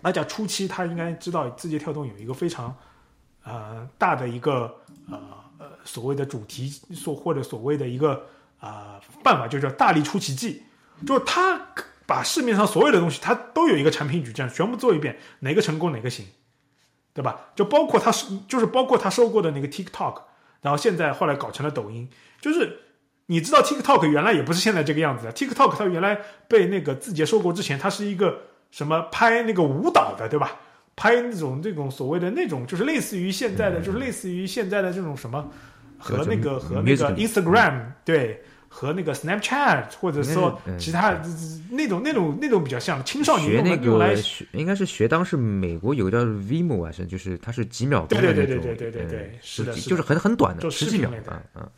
[0.02, 2.74] 大家初期他应该知道，字节跳动有一个非常
[3.44, 4.74] 呃大的一个
[5.10, 5.18] 呃。
[5.56, 8.14] 呃，所谓的主题所或者所谓的一个
[8.58, 10.64] 啊、呃、办法，就叫大力出奇迹，
[11.06, 11.56] 就是他
[12.06, 16.26] 把市面上所有的东西，它都有一个产品矩阵，全部做一遍，哪个成功哪个行，
[17.12, 17.40] 对吧？
[17.54, 18.12] 就包括他
[18.48, 20.22] 就是包括他收购的那个 TikTok，
[20.62, 22.08] 然后现在后来搞成了抖音，
[22.40, 22.78] 就是
[23.26, 28.38] 你知道 TikTok 原来也不是现在这个样子的，TikTok 它原来被那个字节收购之前，它是一个
[28.70, 30.56] 什么拍那个舞蹈的，对吧？
[30.96, 35.50] 拍那种这种所谓的那种，就是类似于现在的，就是类似于现在的这种什么，
[35.98, 38.44] 和那个和那个 Instagram 对，
[38.76, 41.16] 和那个 Snapchat 或者说其他
[41.70, 51.68] 那种那种那种比较像青少年学那用来个学应该是学当时美国有个叫 Vimo 啊，是就是它是几秒钟对对对对对对是的就是很很短的，就十几秒视频类的啊啊，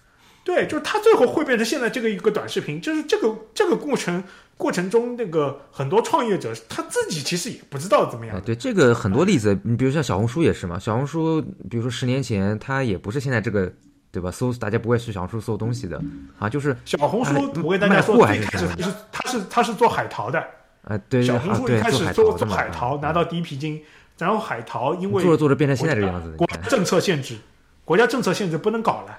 [0.42, 4.24] 对，就是它最后会变成现在这个一个短视频，就是这个这个过程
[4.56, 8.40] 过程中，那个很多创业者他自己其实也不知道怎么样哎，。
[8.40, 13.70] 对这个很多例子，你比如像小红书也是嘛，小红书比如说十年前它也不是现在这个。
[14.16, 14.30] 对吧？
[14.30, 16.02] 搜大家不会去小红书搜东西的
[16.38, 20.40] 啊，就是小红书哎，我跟大家说，最开始它是他是它是做海淘的，
[20.84, 23.82] 啊，对对小红书一开始做做海淘拿到第一批金，
[24.16, 27.36] 然后海淘因为做着做着变成现在这个样子国家政策限制，
[27.84, 29.18] 国家政策限制不能搞了，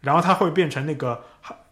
[0.00, 1.20] 然后他会变成那个，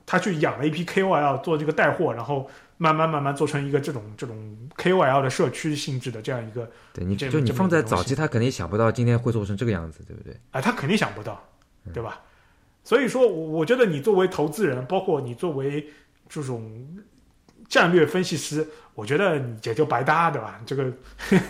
[0.04, 4.36] 他去养了一批 KOL 做这个带货，然后慢慢慢慢做成一个这种这种
[4.76, 10.36] KOL 的社区性质的这样一个，对你就你放在早期，他肯定想不到今天会做成这个样子，对不对？
[10.50, 11.40] 啊，他肯定想不到，
[11.94, 12.20] 对吧？
[12.84, 15.88] 所以说，我我觉得你作为投资人，包括你作为
[16.28, 16.86] 这种
[17.68, 20.60] 战略分析师，我觉得你也就白搭，对吧？
[20.66, 20.92] 这个
[21.30, 21.40] 但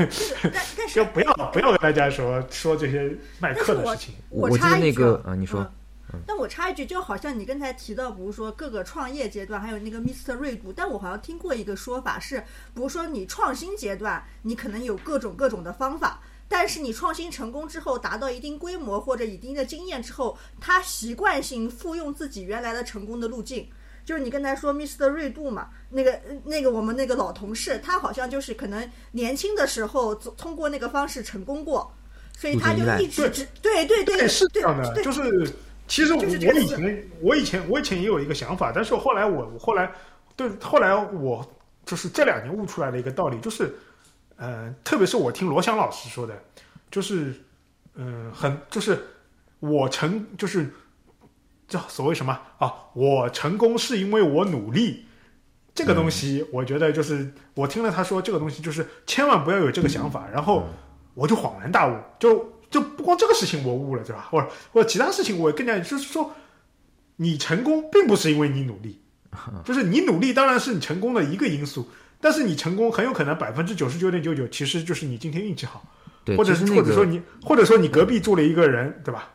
[0.77, 4.15] 但是就不要不要跟大家说说这些卖课的事情。
[4.29, 5.61] 我记得插一句那个啊，你说
[6.15, 10.35] 嗯但我插一句，就好像你刚才提到，比如说各个创业阶段，还有那个 Mr.
[10.35, 12.39] 锐度，但我好像听过一个说法是，
[12.75, 16.21] 比如说你创新阶段，你可能有各种各种的方法，
[16.53, 23.67] 但是你创新成功之后，达到一定规模或者一定的经验之后，他习惯性复用自己原来的成功的路径。
[24.05, 25.09] 就是你刚才说 Mr.
[25.09, 31.91] 瑞度嘛，那个那个我们那个老同事，他好像就是可能年轻的时候通通过那个方式成功过，
[32.37, 35.51] 所以他就一直只对对对是这样的，就是
[35.89, 39.91] 其实我以前我以前我以前也有一个想法，但是后来我我后来
[40.37, 41.49] 对后来我
[41.87, 43.75] 就是这两年悟出来的一个道理，就是
[44.43, 46.43] 呃，特别是我听罗翔老师说的，
[46.91, 47.33] 就是
[47.95, 48.99] 嗯、很就是
[49.61, 50.69] 我成就是
[51.69, 55.07] 叫所谓什么啊，我成功是因为我努力。
[55.75, 60.67] 这个东西，我觉得就是我听了他说这个东西，就是千万不要有这个想法，然后
[61.15, 64.27] 我就恍然大悟，就就不光这个事情我悟了，对吧？
[64.31, 66.31] 或者或者其他事情我也更加就是说，
[67.17, 69.01] 你成功并不是因为你努力，
[69.65, 71.89] 就是你努力当然是你成功的一个因素，
[72.23, 75.85] 但是你成功很有可能百分之九十九点九九其实就是你今天运气好，
[76.25, 79.29] 对，或者是那个或者说你或者说你隔壁住了一个人，对吧？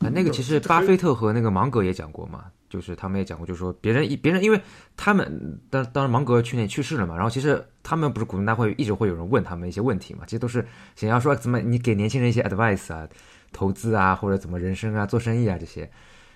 [0.00, 4.60] 啊，那个其实巴菲特和那个芒格也讲过嘛，就是他们也讲过，就是说别人一别人，因为
[4.96, 10.66] 他们当当然芒格去年去世了嘛，然后其实他们不是股东大会一直会有人问他们一些问题嘛，其实都是
[10.96, 13.08] 想要说怎么你给年轻人一些 advice 啊，
[13.52, 15.88] 投资啊或者怎么人生啊做生意啊这些，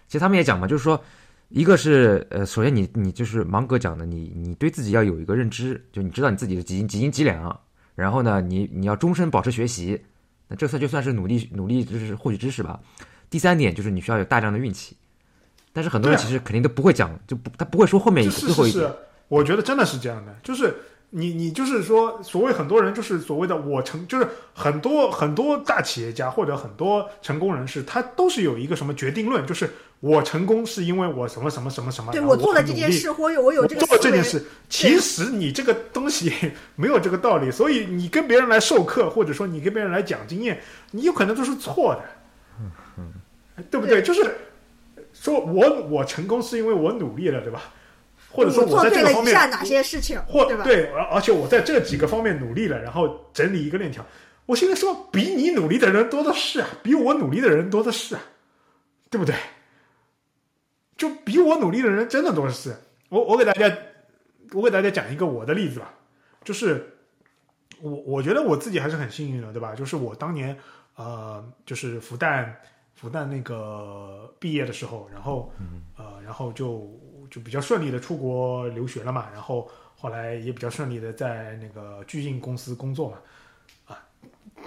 [0.07, 1.03] 其实他们也讲嘛，就是说
[1.49, 7.59] 一个是呃，首先你你就是芒格讲的，你你对自己要有一个认知，就你知道你自己的几斤几斤几两，
[7.95, 10.01] 然后呢你你要终身保持学习，
[10.49, 12.81] 那这算就算是努力努力就是获取知识吧。
[13.31, 14.97] 第三点就是你需要有大量的运气，
[15.73, 18.85] 但是很多人其实肯定都不会讲，就不他不会说后面一是个最后一点。
[18.85, 20.75] 是是，我觉得真的是这样的，就是
[21.19, 36.31] 你你就是说，所谓很多人就是所谓的我成，就是很多很多大企业家或者很多成功人士，他都是有一个什么决定论，就是我成功是因为我什么什么什么什么，对我做了很努力这件事，我有我有我这个做了这件事，其实你这个东西
[36.77, 40.61] 没有这个道理，所以你跟别人来授课，或者说你跟别人来讲经验，
[40.91, 44.03] 你有可能都是错的，对不对？
[44.03, 44.37] 对就是
[45.15, 47.63] 说我我成功是因为我努力了，对吧？
[48.37, 50.65] 或者说我做对在这个方面，了以下哪些事情，或对吧？
[50.65, 54.05] 对，而而且我在这几个方面努力了，然后整理一个链条。
[54.45, 58.21] 我现在说，比你努力的人多的是啊，比我努力的人多的是啊，
[59.11, 59.35] 对不对？
[60.97, 62.75] 就比我努力的人真的多的是。
[63.09, 63.77] 我我给大家，
[64.53, 65.93] 我给大家讲一个我的例子吧，
[66.45, 66.97] 就是
[67.81, 69.75] 我我觉得我自己还是很幸运的，对吧？
[69.75, 70.57] 就是我当年
[70.95, 72.51] 呃，就是复旦
[72.95, 75.53] 复旦那个毕业的时候，然后
[75.97, 76.89] 呃，然后就
[77.31, 83.17] 就比较顺利的出国留学了嘛，然后后来也比较顺利的在那个巨印公司工作嘛，
[83.87, 83.99] 啊，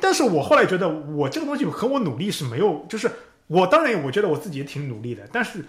[0.01, 3.11] 但是我后来觉得我这个东西和我努力是没有，就是
[3.47, 5.63] 我当然我觉得我自己也挺努力的，但是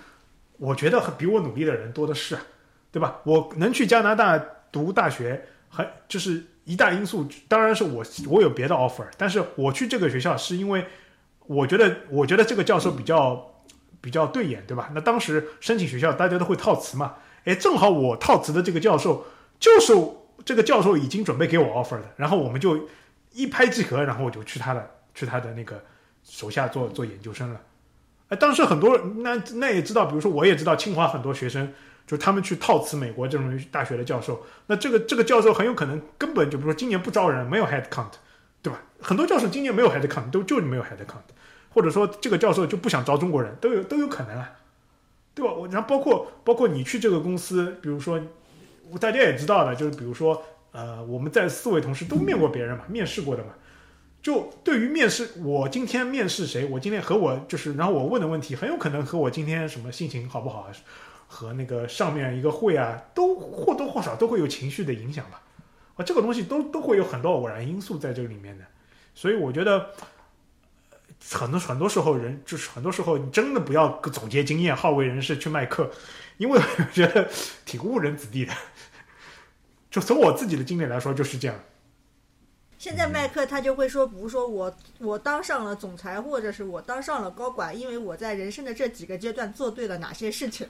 [0.59, 2.43] 我觉得比我努力的人多的是啊，
[2.93, 3.21] 对吧？
[3.25, 4.39] 我能去加拿大
[4.71, 10.87] 读大学，还就是一大因素，当然是我我有别的 offer，但是我去这个学校是因为
[11.47, 13.50] 我觉得我觉得这个教授比较
[14.01, 14.91] 比较对眼，对吧？
[14.95, 19.27] 那当时申请学校大家都会套词嘛，哎，正好我套词的这个教授
[19.59, 19.93] 就是
[20.45, 22.89] 这个教授已经准备给我 offer 了，然后我们就
[23.33, 25.83] 一拍即合，然后我就去他的去他的那个
[26.25, 27.61] 手下做做研究生了。
[28.29, 31.73] 哎，当时很多那那也知道，比如说我也知道清华很多学生，
[32.07, 38.13] 就他们去套词美国这种大学的教授，那这个这个教授很有可能根本就比如说今年不招人，没有 head count，
[38.63, 38.81] 对吧？
[39.03, 41.27] 很多教授今年没有 head count，都就是没有 head count，
[41.71, 44.59] 或者说这个教授就不想招中国人，都有都有可能啊，
[45.35, 45.53] 对吧？
[45.53, 48.21] 我然后包括包括你去这个公司，比如说
[49.01, 50.43] 大家也知道的，就是比如说
[50.73, 53.51] 呃，我们在四位同事都面过别人嘛，面试过的嘛。
[54.23, 60.71] 就对于面试，我今天面试谁，我今天和我就是，然后我问的问题，很有可能和我今天什么心情好不好，
[61.27, 65.41] 和那个上面一个会啊，都或多或少都会有情绪的影响吧。
[65.97, 68.65] 啊，这个东西都都会有很多偶然因素在这个里面的，
[69.15, 69.89] 所以我觉得
[71.33, 75.91] 很多很多时候人就是很多时候你真的不要总结经验，好为人师去卖课，
[76.39, 77.29] 因为我觉得
[77.65, 78.53] 挺误人子弟的。
[79.91, 81.57] 就从我自己的经历来说，就是这样。
[82.79, 90.67] 现在麦克他就会说，比如说我我当上了总裁，或者是我当上了高管，因为我在人生的这几个阶段做对了哪些事情，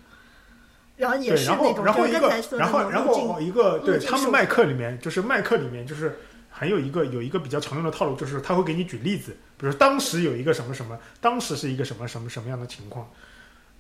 [0.96, 2.28] 然后也，是那种就是然后一个
[2.59, 6.18] 然后然后一个对他们麦课里面就是麦课里面就是
[6.61, 13.11] 还有一个有一个比较常用的套路，就是他会给你举例子，比如当时有一个什么什么，当时是一个什么什么什么样的情况。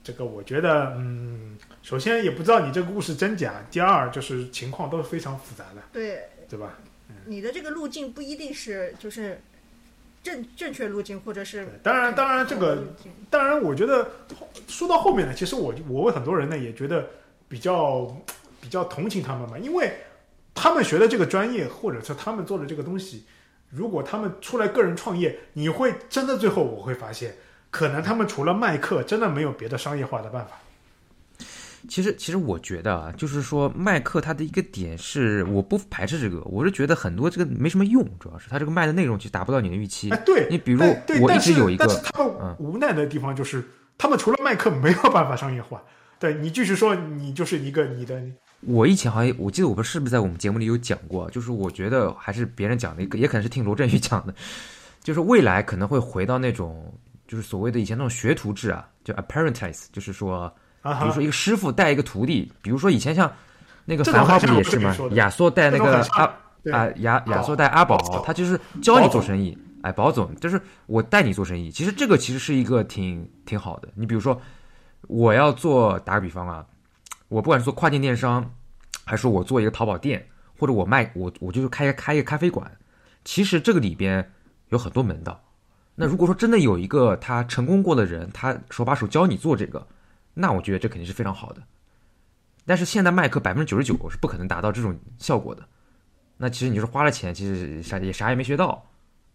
[0.02, 6.78] 这个我觉得，嗯，首先也不知道你这个故事真假，第二就是情况都是非常复杂的，对对吧？
[7.26, 9.42] 你的这个路径不一定是就是
[10.22, 12.82] 正正确路径，或者是当然当然这个
[13.28, 14.10] 当然，我觉得
[14.68, 17.06] 说到后面呢，其实我我问很多人呢，也觉得
[17.46, 18.16] 比较
[18.58, 19.92] 比较同情他们嘛，因为
[20.62, 23.24] 他们学的这个专业，或者是他们做的这个东西，
[23.70, 27.34] 如果他们出来个人创业，你会真的最后我会发现，
[27.70, 30.52] 可能他们除了卖课，真的没有别的商业化的办法。
[31.88, 40.10] 其实，其实我觉得啊，就是说卖课它的一个点是，我不排斥这个，我是觉得很多这个没什么用，主要是它这个卖的内容其实达不到你的预期。
[40.10, 40.84] 哎，对，你比如
[41.22, 43.64] 我一直有一个但是他们嗯无奈的地方就是，
[43.96, 45.82] 他们除了卖课没有办法商业化。
[46.18, 48.22] 对你继续说，你就是一个你的
[48.62, 54.34] 我以前好像我记得我们是不是在我们节目里有讲过，就是我觉得还是别人讲的，也可能是听罗振宇讲的，
[55.02, 56.92] 就是未来可能会回到那种
[57.26, 60.52] 就是所谓的以前那种学徒制啊，就 apprentice，就是说，
[60.82, 63.32] 比如说一个师傅带一个徒弟，比如说以前像
[63.84, 64.94] 那个繁花不也是吗？
[65.12, 66.24] 亚索带那个阿
[66.70, 71.70] 啊亚亚索带阿宝宝，他就是教你做生意，哎，宝总就是我带你做生意。
[71.70, 73.88] 其实这个其实是一个挺挺好的。
[73.94, 74.38] 你比如说，
[75.08, 76.64] 我要做打个比方啊，
[77.30, 78.52] 我不管是做跨境电商，
[79.06, 80.28] 还是我做一个淘宝店，
[80.58, 82.70] 或者我卖我我就是开开一个咖啡馆，
[83.24, 84.32] 其实这个里边
[84.70, 85.42] 有很多门道。
[85.94, 89.86] 那如果说真的有一个他成功过的人，他手把手教你做这个，
[90.34, 91.62] 那我觉得这肯定是非常好的。
[92.66, 95.62] 但是现在麦克百分之九十九是不可能达到这种效果的。
[96.36, 98.84] 那其实你就是花了钱，其实啥也啥也没学到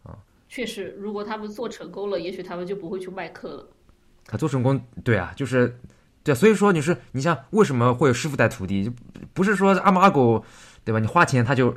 [0.03, 0.17] 啊。
[0.49, 3.67] 确实，如果他们做成功了，也许他们就不会去卖课了。
[4.25, 5.77] 他做成功，对啊，就是
[6.25, 8.91] 对啊，所以说你是你像为什么会有师傅带徒弟，就
[9.33, 10.43] 不是说阿猫阿狗，
[10.83, 10.99] 对吧？
[10.99, 11.71] 你花钱他就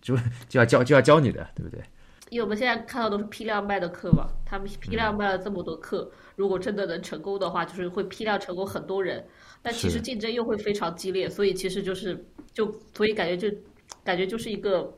[0.00, 0.16] 就
[0.48, 1.84] 就要教就要教你的，对不对？
[2.30, 9.24] 因为我们现在看到都是批量卖的课嘛，他们批量卖了这么多课，如果真的能成功的话，就是会批量成功很多人，
[9.60, 13.54] 但其实竞争又会非常激烈，所以其实就是就所以感觉就
[14.02, 14.90] 感觉就是一个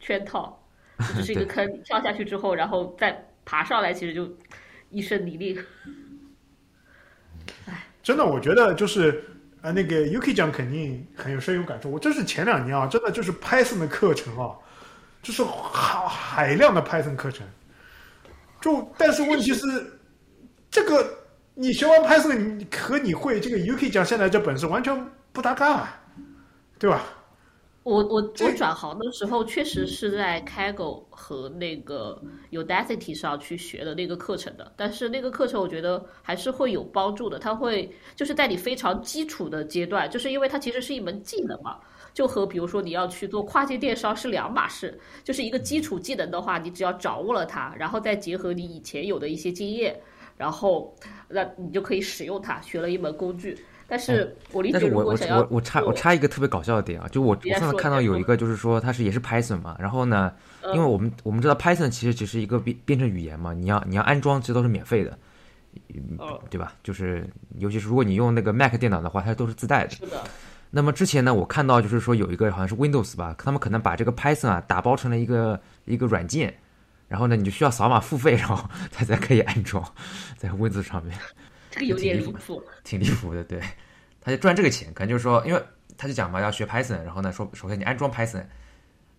[0.00, 0.60] 圈套，
[1.16, 4.28] 就是一个坑，跳下去之后，然后再爬上来，其实就
[4.90, 5.56] 一身泥泞。
[8.06, 9.20] 真的，我觉得就是
[9.62, 11.90] 呃，那个 Yuki 讲肯定很有深有感触。
[11.90, 14.54] 我这是前两年啊，真的就是 Python 的课程啊，
[15.24, 17.44] 就是海海量的 Python 课程。
[18.60, 19.66] 就但是问题是，
[20.70, 21.04] 这个
[21.54, 26.00] 你学完 Python，你和你会这个 Yuki 讲现在这本事完全不搭嘎啊，
[26.78, 27.02] 对吧？
[27.86, 32.20] 我我我转行的时候，确实是在 Kaggle 和那个
[32.50, 41.78] Udacity 上去学的那个课程的，但是那个课程我觉得还是会有帮助的，它会就是在你非常基础的阶段，就是因为它其实是一门技能嘛，
[42.12, 49.96] 就和比如说你要去做跨境电商是两码事，就是一个基础技能的话，你只要掌握了它，然后再结合你以前有的一些经验，
[50.36, 50.92] 然后
[51.28, 53.56] 那你就可以使用它，学了一门工具。
[53.88, 60.32] 但是我理解，但是我我我我插我插一个特别搞笑的点啊，就我我上次看到有一个就是说它是也是 Python 嘛，然后呢，
[60.62, 65.16] 嗯因为我们我们知道 Python 其实只是一个编编程语言嘛，你要你要安装其实都是免费的，
[66.18, 66.72] 呃对吧？
[66.82, 67.28] 就是
[67.58, 69.90] 尤其是如果你用那个 Mac 电脑的话，它都是自带的。
[69.90, 70.22] 是的。
[70.68, 76.52] 那么之前呢，我看到就是说有一个好像是 Windows 吧，他们可能把这个 Python 啊打包成了一个一个软件，
[77.06, 79.82] 然后呢你就需要扫码付费，然后它才可以安装
[80.36, 81.16] 在 Windows 上面。
[81.76, 82.62] 这个有点挺离离谱。
[82.82, 83.60] 挺离谱的，对，
[84.20, 85.62] 他就赚这个钱，可能就是说，因为
[85.96, 88.44] 他就讲嘛，要学 Python，然后呢，说首先你安装 Python，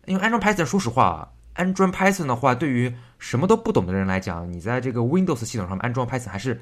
[0.06, 6.60] 因为安装 Python，说实话啊，安装 Python 的话，对于什么都不懂的人来讲，你在这个 Windows 系统上面安装 Python 还是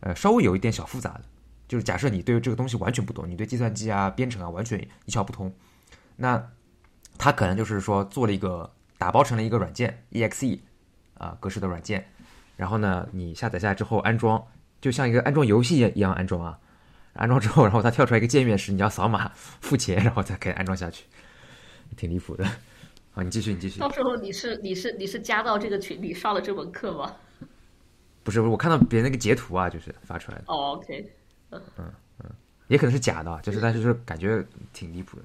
[0.00, 1.22] 呃稍微有一点小复杂的。
[1.68, 5.54] 就是假设你对这个东西完全不懂，你对计算机啊、编程啊完全一窍不通，
[6.16, 6.44] 那
[7.16, 8.68] 他可能就是说做了一个
[8.98, 10.58] 打包成了一个软件 exe
[11.14, 12.04] 啊格式的软件，
[12.56, 14.44] 然后呢，你下载下来之后安装，
[14.80, 16.58] 就像一个安装游戏一样安装啊。
[17.14, 21.04] 安装之后，然后它跳出来一个界面是你要扫码付钱，然后才可以安装下去，
[21.96, 22.44] 挺离谱的。
[23.14, 23.80] 啊，你继续，你继续。
[23.80, 27.14] 到时候你是你是你是加到这个群里上了这门课吗？
[28.22, 31.12] 不是，我看到别人那个截图啊，就是发出来的，哦，OK，
[31.50, 32.30] 嗯嗯
[32.68, 35.24] 也可能是假的啊，就是但是就是感觉挺离谱的。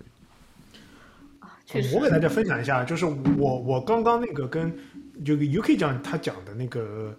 [1.67, 4.75] 确实我给大家分享一下，就是我我刚刚那个跟
[5.23, 7.15] 这个 UK 讲他讲的那个，呃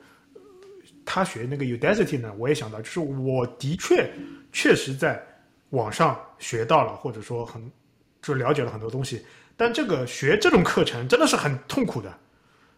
[1.07, 4.13] 他学那个 Udacity 呢，我也想到，就是我的确
[4.53, 5.25] 确实在
[5.71, 7.73] 网上学到了，或者说很
[8.21, 9.25] 就了解了很多东西，
[9.57, 12.13] 但这个学这种课程真的是很痛苦的，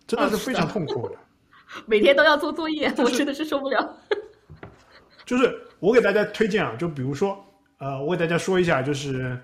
[0.07, 1.17] 真的是非常痛苦的。
[1.85, 3.97] 每天都要做作业，就是我真的是受不了。
[5.27, 7.39] 就是我给大家推荐啊，就比如说，
[7.77, 9.39] 呃，我给大家说一下，就是，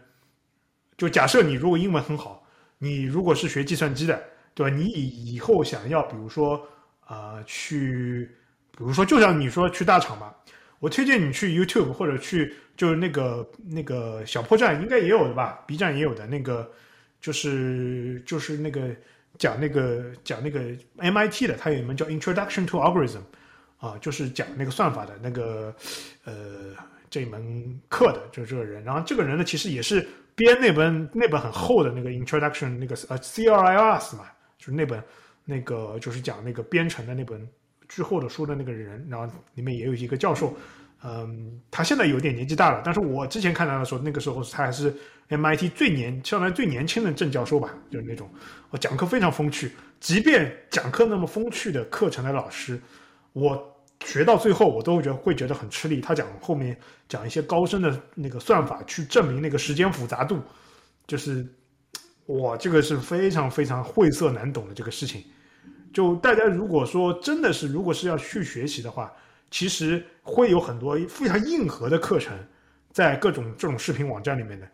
[0.97, 2.47] 就假设你如果英文很好，
[2.79, 4.23] 你如果是学计算机的，
[4.55, 4.75] 对吧？
[4.75, 6.67] 你以以后想要，比如说，
[7.09, 8.35] 呃，去，
[8.77, 10.35] 比如说，就像你说去大厂嘛，
[10.81, 16.71] 我推荐你去 YouTube 或者去就是那个那个小破站应该也有的吧，B 站也有的那个，
[17.21, 18.89] 就是就是那个
[19.39, 20.61] 讲那个讲那个
[20.97, 23.23] MIT 的，它有一门叫 Introduction to Algorithm。
[23.79, 25.75] 啊，就是讲那个算法的那个
[26.25, 26.75] 呃
[27.11, 28.83] 这一门课的，就是这个人。
[28.83, 34.25] 然后这个人呢，其实也是编那本那本很厚的那个 Introduction 那个呃 CRIS 嘛，
[34.57, 35.03] 就是那本
[35.45, 37.47] 那个就是讲那个编程的那本
[37.89, 39.07] 之后的书的那个人。
[39.11, 40.57] 然后里面也有一个教授，
[41.03, 44.95] 嗯，他现在有点年纪大了，但是我之前看他的时候，那个时候他还是
[45.29, 48.29] MIT 最年相当于最年轻的正教授吧，就是那种，
[48.71, 52.81] 我讲课非常风趣，即便讲课那么风趣的课程的老师，
[53.33, 53.75] 我
[54.05, 56.01] 学到最后我都会觉得会觉得很吃力。
[56.01, 56.77] 他讲后面
[57.09, 60.43] 讲一些高深的那个算法去证明那个时间复杂度，
[61.07, 61.47] 就是
[62.27, 65.25] 哇，这个是非常非常晦涩难懂的这个事情。
[65.95, 69.11] 就大家如果说真的是如果是要去学习的话，
[69.51, 72.37] 其实会有很多非常硬核的课程，
[72.93, 74.69] 在各种这种视频网站里面的。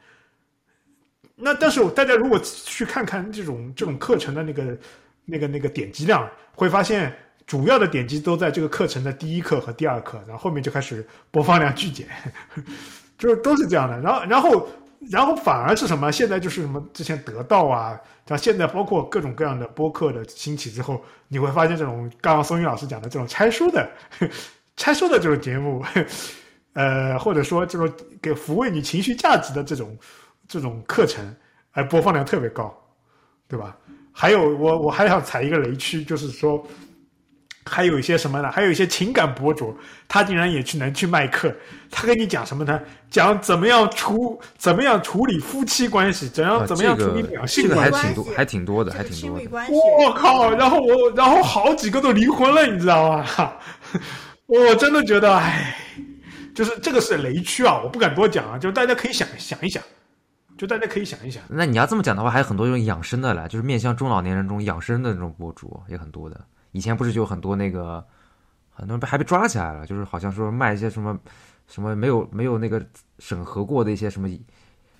[1.36, 4.78] 那但是大家如果去看看这种这种课程的那个
[5.26, 7.14] 那个那个点击量，会发现
[7.46, 12.08] 主要的点击都在这个课程的第一课和第二课，然后后面就开始播放量巨减，
[13.18, 14.00] 就是都是这样的。
[14.00, 14.68] 然后然后
[15.08, 16.12] 然后反而是什么？
[16.12, 16.84] 现在就是什么？
[16.92, 23.90] 之前得到啊，像现在包括各种各样的播客的兴起之后，你会发现这种刚刚松云老师讲的这种拆书的。
[24.76, 25.84] 拆书的这种节目，
[26.74, 27.90] 呃，或者说这种
[28.22, 29.96] 给抚慰你情绪价值的这种
[30.48, 31.34] 这种课程，
[31.72, 32.74] 哎，播放量特别高，
[33.46, 33.76] 对吧？
[34.12, 36.66] 还有我我还想踩一个雷区，就是说，
[37.70, 38.50] 还有一些什么呢？
[38.50, 39.76] 还有一些情感博主，
[40.08, 41.54] 他竟然也去能去卖课，
[41.90, 42.80] 他跟你讲什么呢？
[43.08, 47.96] 讲怎么样处怎么样处理夫妻关系，怎样啊怎么样处理两性这个关系。
[47.96, 49.50] 还挺多，还挺多的，还挺多的。
[49.98, 50.50] 我靠！
[50.50, 53.24] 然后我，然后好几个都离婚了，你知道吗？
[54.46, 55.76] 我真的觉得，哎，
[56.54, 59.80] 就是这个是雷区啊，我不敢多讲啊，就大家可以想想一想，
[60.58, 61.40] 就大家可以想一想。
[61.48, 66.40] 那你要这么讲的话，还有很多这种养生的了，就是面向中老年人这种养生的那种博主也很多的。
[66.72, 68.04] 以前不是就有很多那个，
[68.70, 71.18] 很多人被还被抓起来了，就是好像说卖一些什么
[71.66, 72.84] 什么没有没有那个
[73.18, 74.28] 审核过的一些什么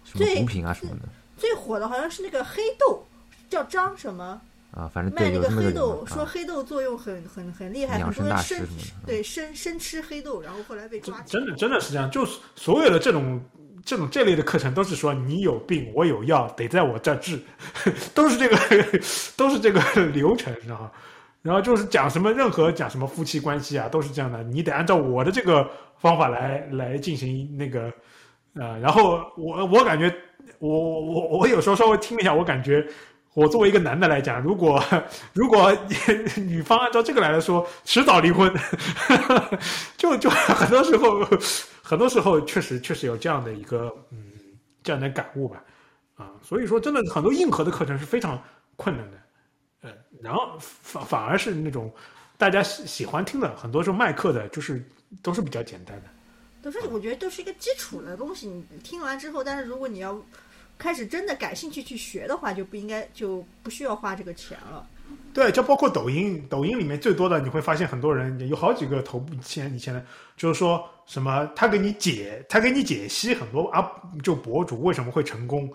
[0.05, 3.05] 什么对毒品啊什么的最火的好像是那个黑豆，
[3.49, 4.41] 叫张什么
[4.73, 11.43] 啊，反正卖那个对有这么黑豆，说啊，黑豆作用很很很厉害，养很多人生生大师对生生吃黑豆，然后后来被抓起来。
[11.43, 13.43] 真的真的是这样，就是所有的这种
[13.85, 17.41] 这种这类的课程都是说你有病我有药，得在我这儿治，
[18.15, 18.57] 都是这个
[19.37, 19.81] 都是这个
[20.13, 20.91] 流程，知道吗？
[21.43, 25.69] 然后就是讲什么任何讲什么夫妻关系啊，都是这样的，你得按照我的这个
[25.99, 27.93] 方法来来进行那个
[28.55, 30.15] 呃，然后我我感觉
[30.59, 32.87] 我我我有时候稍微听了一下，我感觉。
[33.35, 34.83] 我作为一个男的来讲，如果
[35.35, 35.73] 如果
[36.37, 38.53] 女方按照这个来说，迟早离婚，
[39.97, 41.21] 就就很多时候，
[41.81, 44.19] 很多时候确实确实有这样的一个嗯
[44.83, 45.63] 这样的感悟吧，
[46.17, 48.37] 啊，所以说真的很多硬核的课程是非常
[48.75, 49.17] 困难的，
[50.23, 51.91] 然后反反而是那种
[52.37, 54.83] 大家喜喜欢听的，很多时候卖课的，就是
[55.23, 56.05] 都是比较简单的。
[56.63, 60.21] 都是我觉得都是一个基础的东西，你听完之后，但是如果你要
[60.77, 64.87] 开始真的感兴趣去学的话，就不应该就不需要花这个钱了。
[65.33, 70.05] 对，就包括抖音，抖音里面最多的你会发现很多人有好几个头部以前以前的，
[70.37, 73.91] 就是说什么他给你解，他给你解析很多啊，
[74.23, 75.73] 就博主为什么会成功，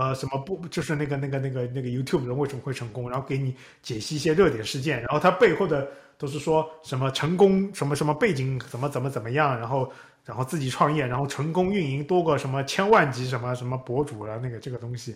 [0.00, 5.86] 呃，什么不就是那个那个那个那个 YouTube 人为什么会成功，然后给你解析一些热点事件，然后他背后的
[6.16, 9.92] 都是说什么成功什么什么背景怎么怎么怎么样，然后
[10.24, 15.14] 然后自己创业，然后成功运营多个什么千万级什么什么博主了，那个这个东西。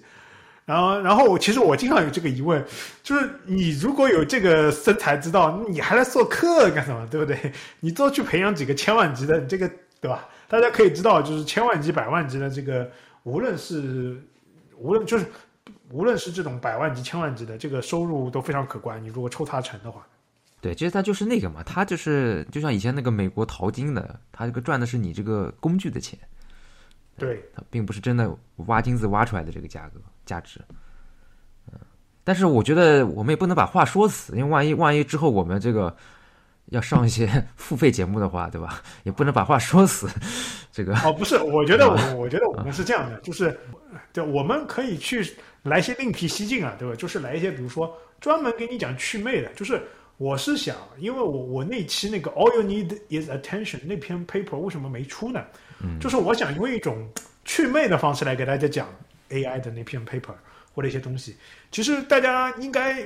[0.67, 2.65] 然后，然后我其实我经常有这个疑问，
[3.03, 7.07] 就是你如果有这个生财之道，你还来做客干什么？
[7.11, 7.39] 对不对？
[7.81, 9.71] 你多去培养几个千万级的，你这个
[10.01, 10.27] 对吧？
[10.49, 12.91] 大家可以知道，就是千万级、百万级的这个，
[13.25, 14.17] 无论是
[14.79, 15.27] 无论就是
[15.91, 19.03] 无论是这种百万级、千万级的，这个收入都非常可观。
[19.03, 20.07] 你如果抽他成的话，
[20.61, 26.19] 对，其实他就是那个嘛，他就是就像以前那个美国淘金的，他这个赚的是你这个工具的钱，
[27.19, 30.61] 对，它并不是真的挖金子挖出来的这个价格价值。
[31.71, 31.79] 嗯，
[32.25, 35.95] 但是我觉得我们也不能把话说死，因为万一万一之后我们这个
[36.67, 38.83] 要上一些 付费节目的话，对吧？
[39.03, 40.09] 也不能把话说死。
[40.73, 43.59] 这个哦，不是，我觉得我我觉得我们是这样的，就是，
[44.13, 45.25] 对，我们可以去
[45.63, 46.95] 来一些另辟蹊径啊，对吧？
[46.97, 49.81] 就是来一些，比如说专门给你讲祛魅的，就是
[50.17, 55.41] 我是想，因为我我那期那个 All You Need Is Attention 那篇 paper 为什么没出呢？
[55.81, 57.09] 嗯就是我想用一种
[57.45, 58.89] 祛魅的方式来给大家讲
[59.31, 60.35] AI 的那篇 paper
[60.75, 61.37] 或者一些东西。
[61.71, 63.03] 其实大家应该，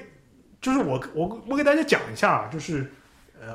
[0.61, 2.91] 就是我我我给大家讲一下啊，就是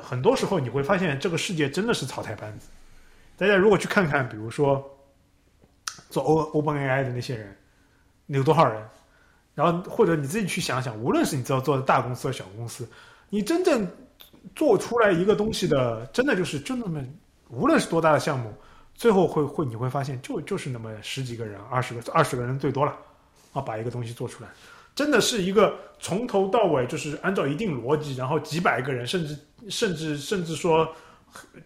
[0.02, 2.68] 很多时候你会发现这个世界真的是草台班子。
[3.36, 4.82] 大家如果去看看，比如说
[6.08, 7.56] 做 O Open AI 的那些人，
[8.26, 8.82] 有多少人？
[9.54, 12.88] 然后或者你自己去想想，无论是你知道做的大公司和小公司，
[13.30, 13.88] 你真正
[14.54, 17.00] 做出来一个东西的，真的就是就那么，
[17.48, 18.52] 无论是多大的项目，
[18.94, 22.96] 最后会会你会发现就就是那么十几个人、二十个二十个人最多了，
[23.52, 24.50] 啊，把一个东西做出来，
[24.94, 29.38] 真的是一个从头到尾就是按照一定逻辑，然后几百个人，甚至
[29.68, 30.94] 甚至甚至说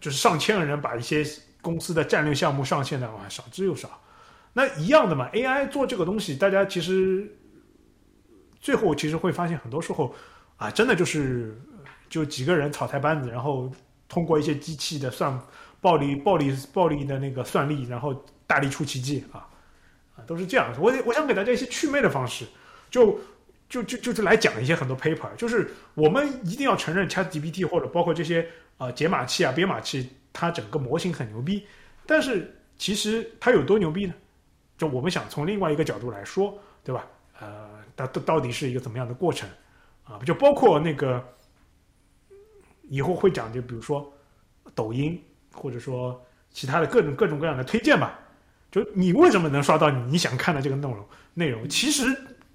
[0.01, 1.23] 就是上千个人把一些
[1.61, 4.01] 公司的战略项目上线的话少之又少。
[4.53, 7.31] 那一样的嘛，AI 做这个东西，大家其实
[8.59, 10.13] 最后其实会发现，很多时候
[10.57, 11.55] 啊，真的就是
[12.09, 13.71] 就几个人草台班子，然后
[14.07, 15.39] 通过一些机器的算
[15.81, 19.47] 暴力、暴力、暴力的那个算力，然后大力出奇迹啊
[20.15, 20.73] 啊，都是这样。
[20.79, 22.45] 我我想给大家一些祛魅的方式，
[22.89, 23.19] 就
[23.67, 31.65] 就就就是来讲一些很多 paper，就是我们一定要承认 ChatGPT 或者包括这些呃解码器啊、编码器，它整个模型很牛逼，
[32.05, 34.13] 但是其实它有多牛逼呢？
[34.77, 37.05] 就我们想从另外一个角度来说，对吧？
[37.39, 39.47] 呃，它到到底是一个怎么样的过程
[40.03, 40.19] 啊？
[40.25, 41.23] 就包括那个
[42.83, 44.11] 以后会讲，就比如说
[44.73, 45.21] 抖音，
[45.53, 48.19] 或者说其他的各种各种各样的推荐吧。
[48.71, 51.05] 就你为什么能刷到你想看的这个内容？
[51.33, 52.05] 内容其实，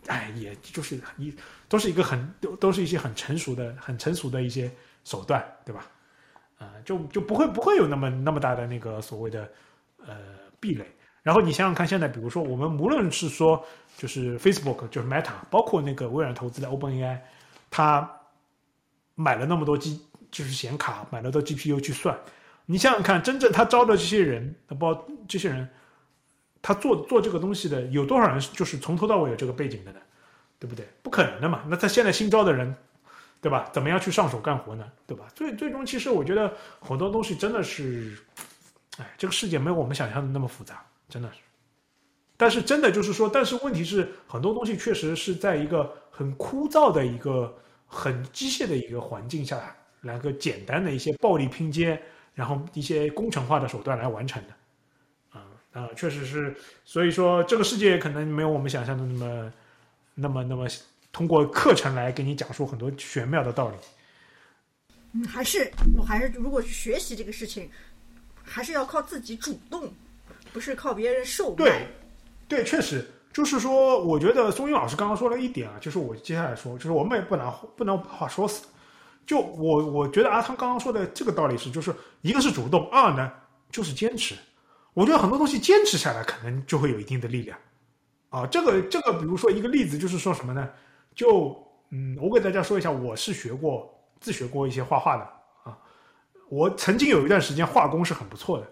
[0.06, 1.34] 哎，也就是一
[1.68, 4.70] 都是一个很都都是一些很成熟的、很成熟的一些
[5.04, 5.86] 手段，对吧？
[6.58, 9.50] 啊、就就不会不会有那么那么大的那个所谓的
[10.06, 10.16] 呃
[10.60, 10.86] 壁垒。
[11.22, 13.62] 然后你想想看，现在比如说我们无论是说
[13.96, 17.18] 就是 Facebook，就是 Meta，包括那个微软投资的 OpenAI，
[17.70, 18.10] 它
[19.14, 20.00] 买了那么多机
[20.30, 22.16] 就是显卡，买了多 GPU 去算。
[22.66, 25.68] 你想想看，真正他招的这些人，包这些人，
[26.66, 30.00] 他做做这个东西的有多少人就是从头到尾有这个背景的呢？
[30.58, 30.88] 对不对？
[31.02, 31.62] 不可能的嘛。
[31.68, 32.74] 那他现在新招的人，
[33.42, 33.68] 对吧？
[33.70, 34.90] 怎么样去上手干活呢？
[35.06, 35.26] 对吧？
[35.34, 36.50] 最最终，其实我觉得
[36.80, 38.16] 很多东西真的是，
[38.96, 40.82] 哎，这个世界没有我们想象的那么复杂。
[41.06, 41.40] 真的是，
[42.38, 47.54] 但是真的就是说，但是问题是，很多东西确实是在一个很枯燥的一个
[47.86, 52.00] 很机械的一个环境下，来个简单的一些暴力拼接，
[52.32, 54.54] 然后一些工程化的手段来完成的，
[55.74, 56.56] 啊、啊，确实是，
[56.86, 59.52] 所以说这个世界可能没有我们想象的那么
[60.14, 60.66] 那么那么
[61.12, 63.76] 通过课程来给你讲述很多玄妙的道理。
[65.12, 67.68] 嗯，还是我还是如果去学习这个事情，
[68.42, 69.92] 还是要靠自己主动，
[70.52, 71.86] 不是靠别人授对。，
[72.48, 78.66] 对，确实，就是说，我觉得松英老师刚刚说了一点啊，就是我接下来说，就是我们也不拿不能把话说死。
[79.26, 83.32] 就我我觉得阿汤刚刚说的这个道理是，就是一个是主动，二呢
[83.72, 84.34] 就是坚持。
[84.94, 87.58] 我觉得很多东西坚持下来，可能就会有一定的力量。
[88.30, 90.68] 啊，这个这个，比如说一个例子，就是说什么呢？
[91.14, 91.56] 就
[91.90, 95.22] 嗯，我给大家说一下，我是学过自学过一些画画的
[95.64, 95.78] 啊。
[96.48, 98.66] 我曾经有一段时间画工是很不错的，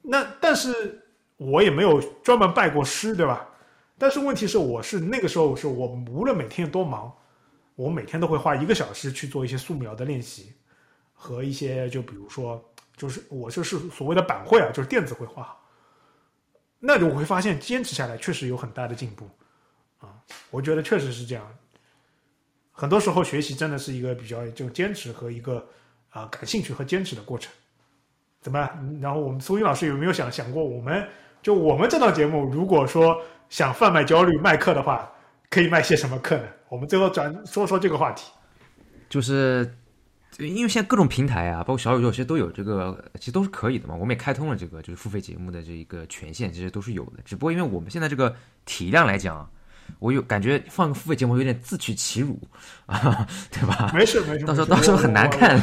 [0.00, 1.00] 那但是
[1.36, 3.48] 我也没有专门拜过师，对吧？
[3.98, 7.12] 但是问题是，我是那个时候是我无论每天有多忙，
[7.76, 10.54] 我每天都会花一个小时去做一些素描的练习，
[11.14, 12.60] 和一些就比如说，
[13.02, 15.56] 就是我就是所谓的板绘啊，就是电子绘画。
[16.78, 19.28] 那我会发现坚持下来确实有很大的进步
[19.98, 20.14] 啊，
[20.52, 21.44] 我觉得确实是这样。
[22.70, 25.66] 很多时候学习真的是一个比较就坚持和一个
[26.10, 27.52] 啊、感兴趣和坚持的过程。
[28.40, 28.70] 怎么？
[29.00, 31.08] 然后我们苏英老师有没有想想过，我们
[31.42, 35.10] 就我们这档节目，如果说想贩卖焦虑卖课的话，
[35.50, 36.44] 可以卖些什么课呢？
[36.68, 38.30] 我们最后转说说这个话题。
[39.08, 39.76] 就是
[40.38, 43.94] 因为现在各种平台啊，包括小宇宙，其实都有这个，其实都是可以的嘛。
[43.94, 47.22] 我们也开通了这个就是付费节目的这一个权限，其实都是有的。
[47.24, 49.48] 只不过因为我们现在这个体量来讲，
[49.98, 52.40] 我有感觉放个付费节目有点自取其辱
[52.86, 53.90] 啊， 对吧？
[53.94, 55.28] 没事没事，到时候到时候很难。
[55.28, 55.62] 看，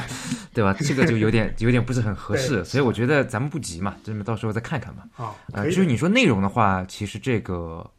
[0.54, 0.76] 对吧？
[0.80, 5.04] 这个就有点 有点不是很合适，所以我觉得咱们不急嘛，这么到时候再看看嘛。
[5.16, 7.90] 啊，呃，至于你说内容的话，其实这个，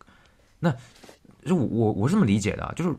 [0.60, 0.72] 那
[1.44, 2.94] 就我我我是这么理解的啊，就是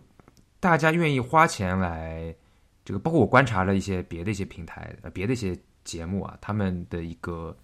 [0.60, 2.36] 大家愿意花钱来
[2.84, 7.56] 这个，包括我观察了一些别的一些平台，呃，别的一些节目啊，他们的一个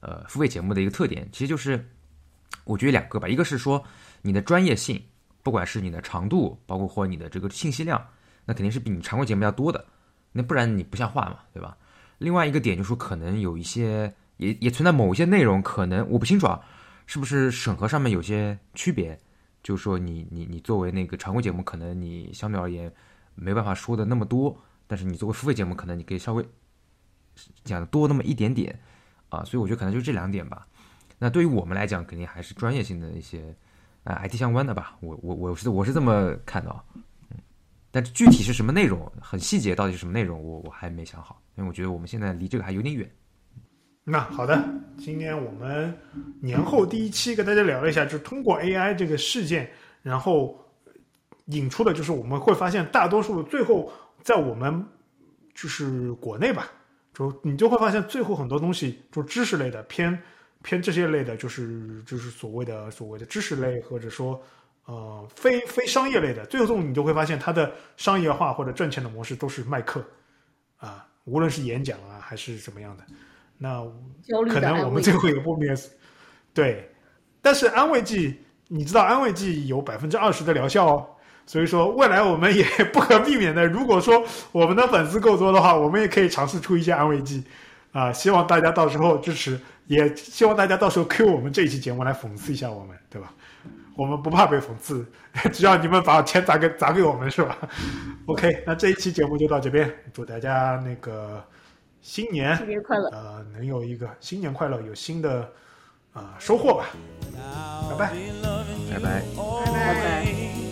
[0.00, 1.88] 呃付费节目的一个特点，其实就是
[2.64, 3.84] 我觉得两个吧，一个是说
[4.22, 5.02] 你的专业性，
[5.42, 8.04] 不管是你的长度，包括或你的这个信息量，
[8.44, 9.84] 那肯定是比你常规节目要多的，
[10.32, 11.76] 那不然你不像话嘛，对吧？
[12.18, 16.60] 另外一个点就是说，可能有一些也也存在某一些内容，可能我不清楚啊，
[17.06, 19.18] 是不是审核上面有些区别？
[19.62, 22.92] 就是说你你你作为那个常规节目，可能你相对而言
[23.40, 26.44] 没办法说的那么多，但是你作为付费节目，可能你可以稍微
[27.64, 28.78] 讲的多那么一点点
[29.28, 30.66] 啊，所以我觉得可能就这两点吧。
[31.18, 33.54] 那对于我们来讲，肯定还是专业性的一些
[34.04, 36.82] 啊、IT 相关的吧，我我我是我是这么看的啊。
[37.30, 37.36] 嗯，
[37.90, 43.10] 但具体是什么内容，很细节到底是什么内容，我我还没想好，因为我觉得我们现在离这个还有点远。
[44.02, 44.64] 那好的，
[44.96, 45.94] 今天我们
[46.40, 49.70] 年后第一期跟大家聊一下，就是通过 AI 这个事件，
[50.02, 50.58] 然后
[51.50, 53.92] 引出的就是我们会发现，大多数最后
[54.22, 54.84] 在我们
[55.54, 56.70] 就是国内吧，
[57.14, 60.16] 就你就会发现最后很多东西，就知识类的偏
[60.62, 64.40] 偏这些类的，就是就是所谓的所谓的知识类，或者说
[64.86, 70.04] 呃非非商业类的，最后你就会发现它的商业化或者赚钱的模式都是卖课
[70.76, 73.04] 啊，无论是演讲啊还是怎么样的。
[73.62, 73.84] 那
[74.50, 75.90] 可能我们最后一个不灭死。
[76.54, 76.90] 对，
[77.42, 78.38] 但是安慰剂，
[78.68, 81.08] 你知道安慰剂有百分之二十的疗效哦，
[81.46, 87.42] 所以说未来我们也不可避免的，如果说我们的粉丝够多的话，我们也可以尝试出一些安慰剂
[87.92, 93.32] 啊、希望大家到时候支持，也希望大家到时候 Q 我们这一期节目来讽刺一下我们，对吧？
[93.96, 95.04] 我们不怕被讽刺，
[95.52, 97.58] 只要你们把钱砸给砸给我们，是吧
[98.26, 101.44] ？OK，那这一期节目就到这边，祝大家那个
[102.00, 103.08] 新年新年快乐！
[103.10, 105.50] 呃，能有一个新年快乐，有新的
[106.12, 106.86] 啊、收获吧。
[107.90, 108.12] 拜拜。
[108.92, 109.22] 拜拜。
[109.66, 110.69] 拜拜。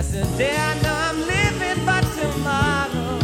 [0.00, 3.18] That's the day I know I'm living, but tomorrow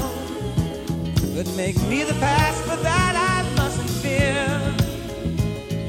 [1.35, 4.45] could make me the past, For that I mustn't fear.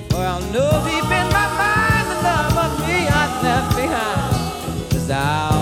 [0.10, 5.12] For I'll know deep in my mind the love of me I left behind is
[5.12, 5.57] out.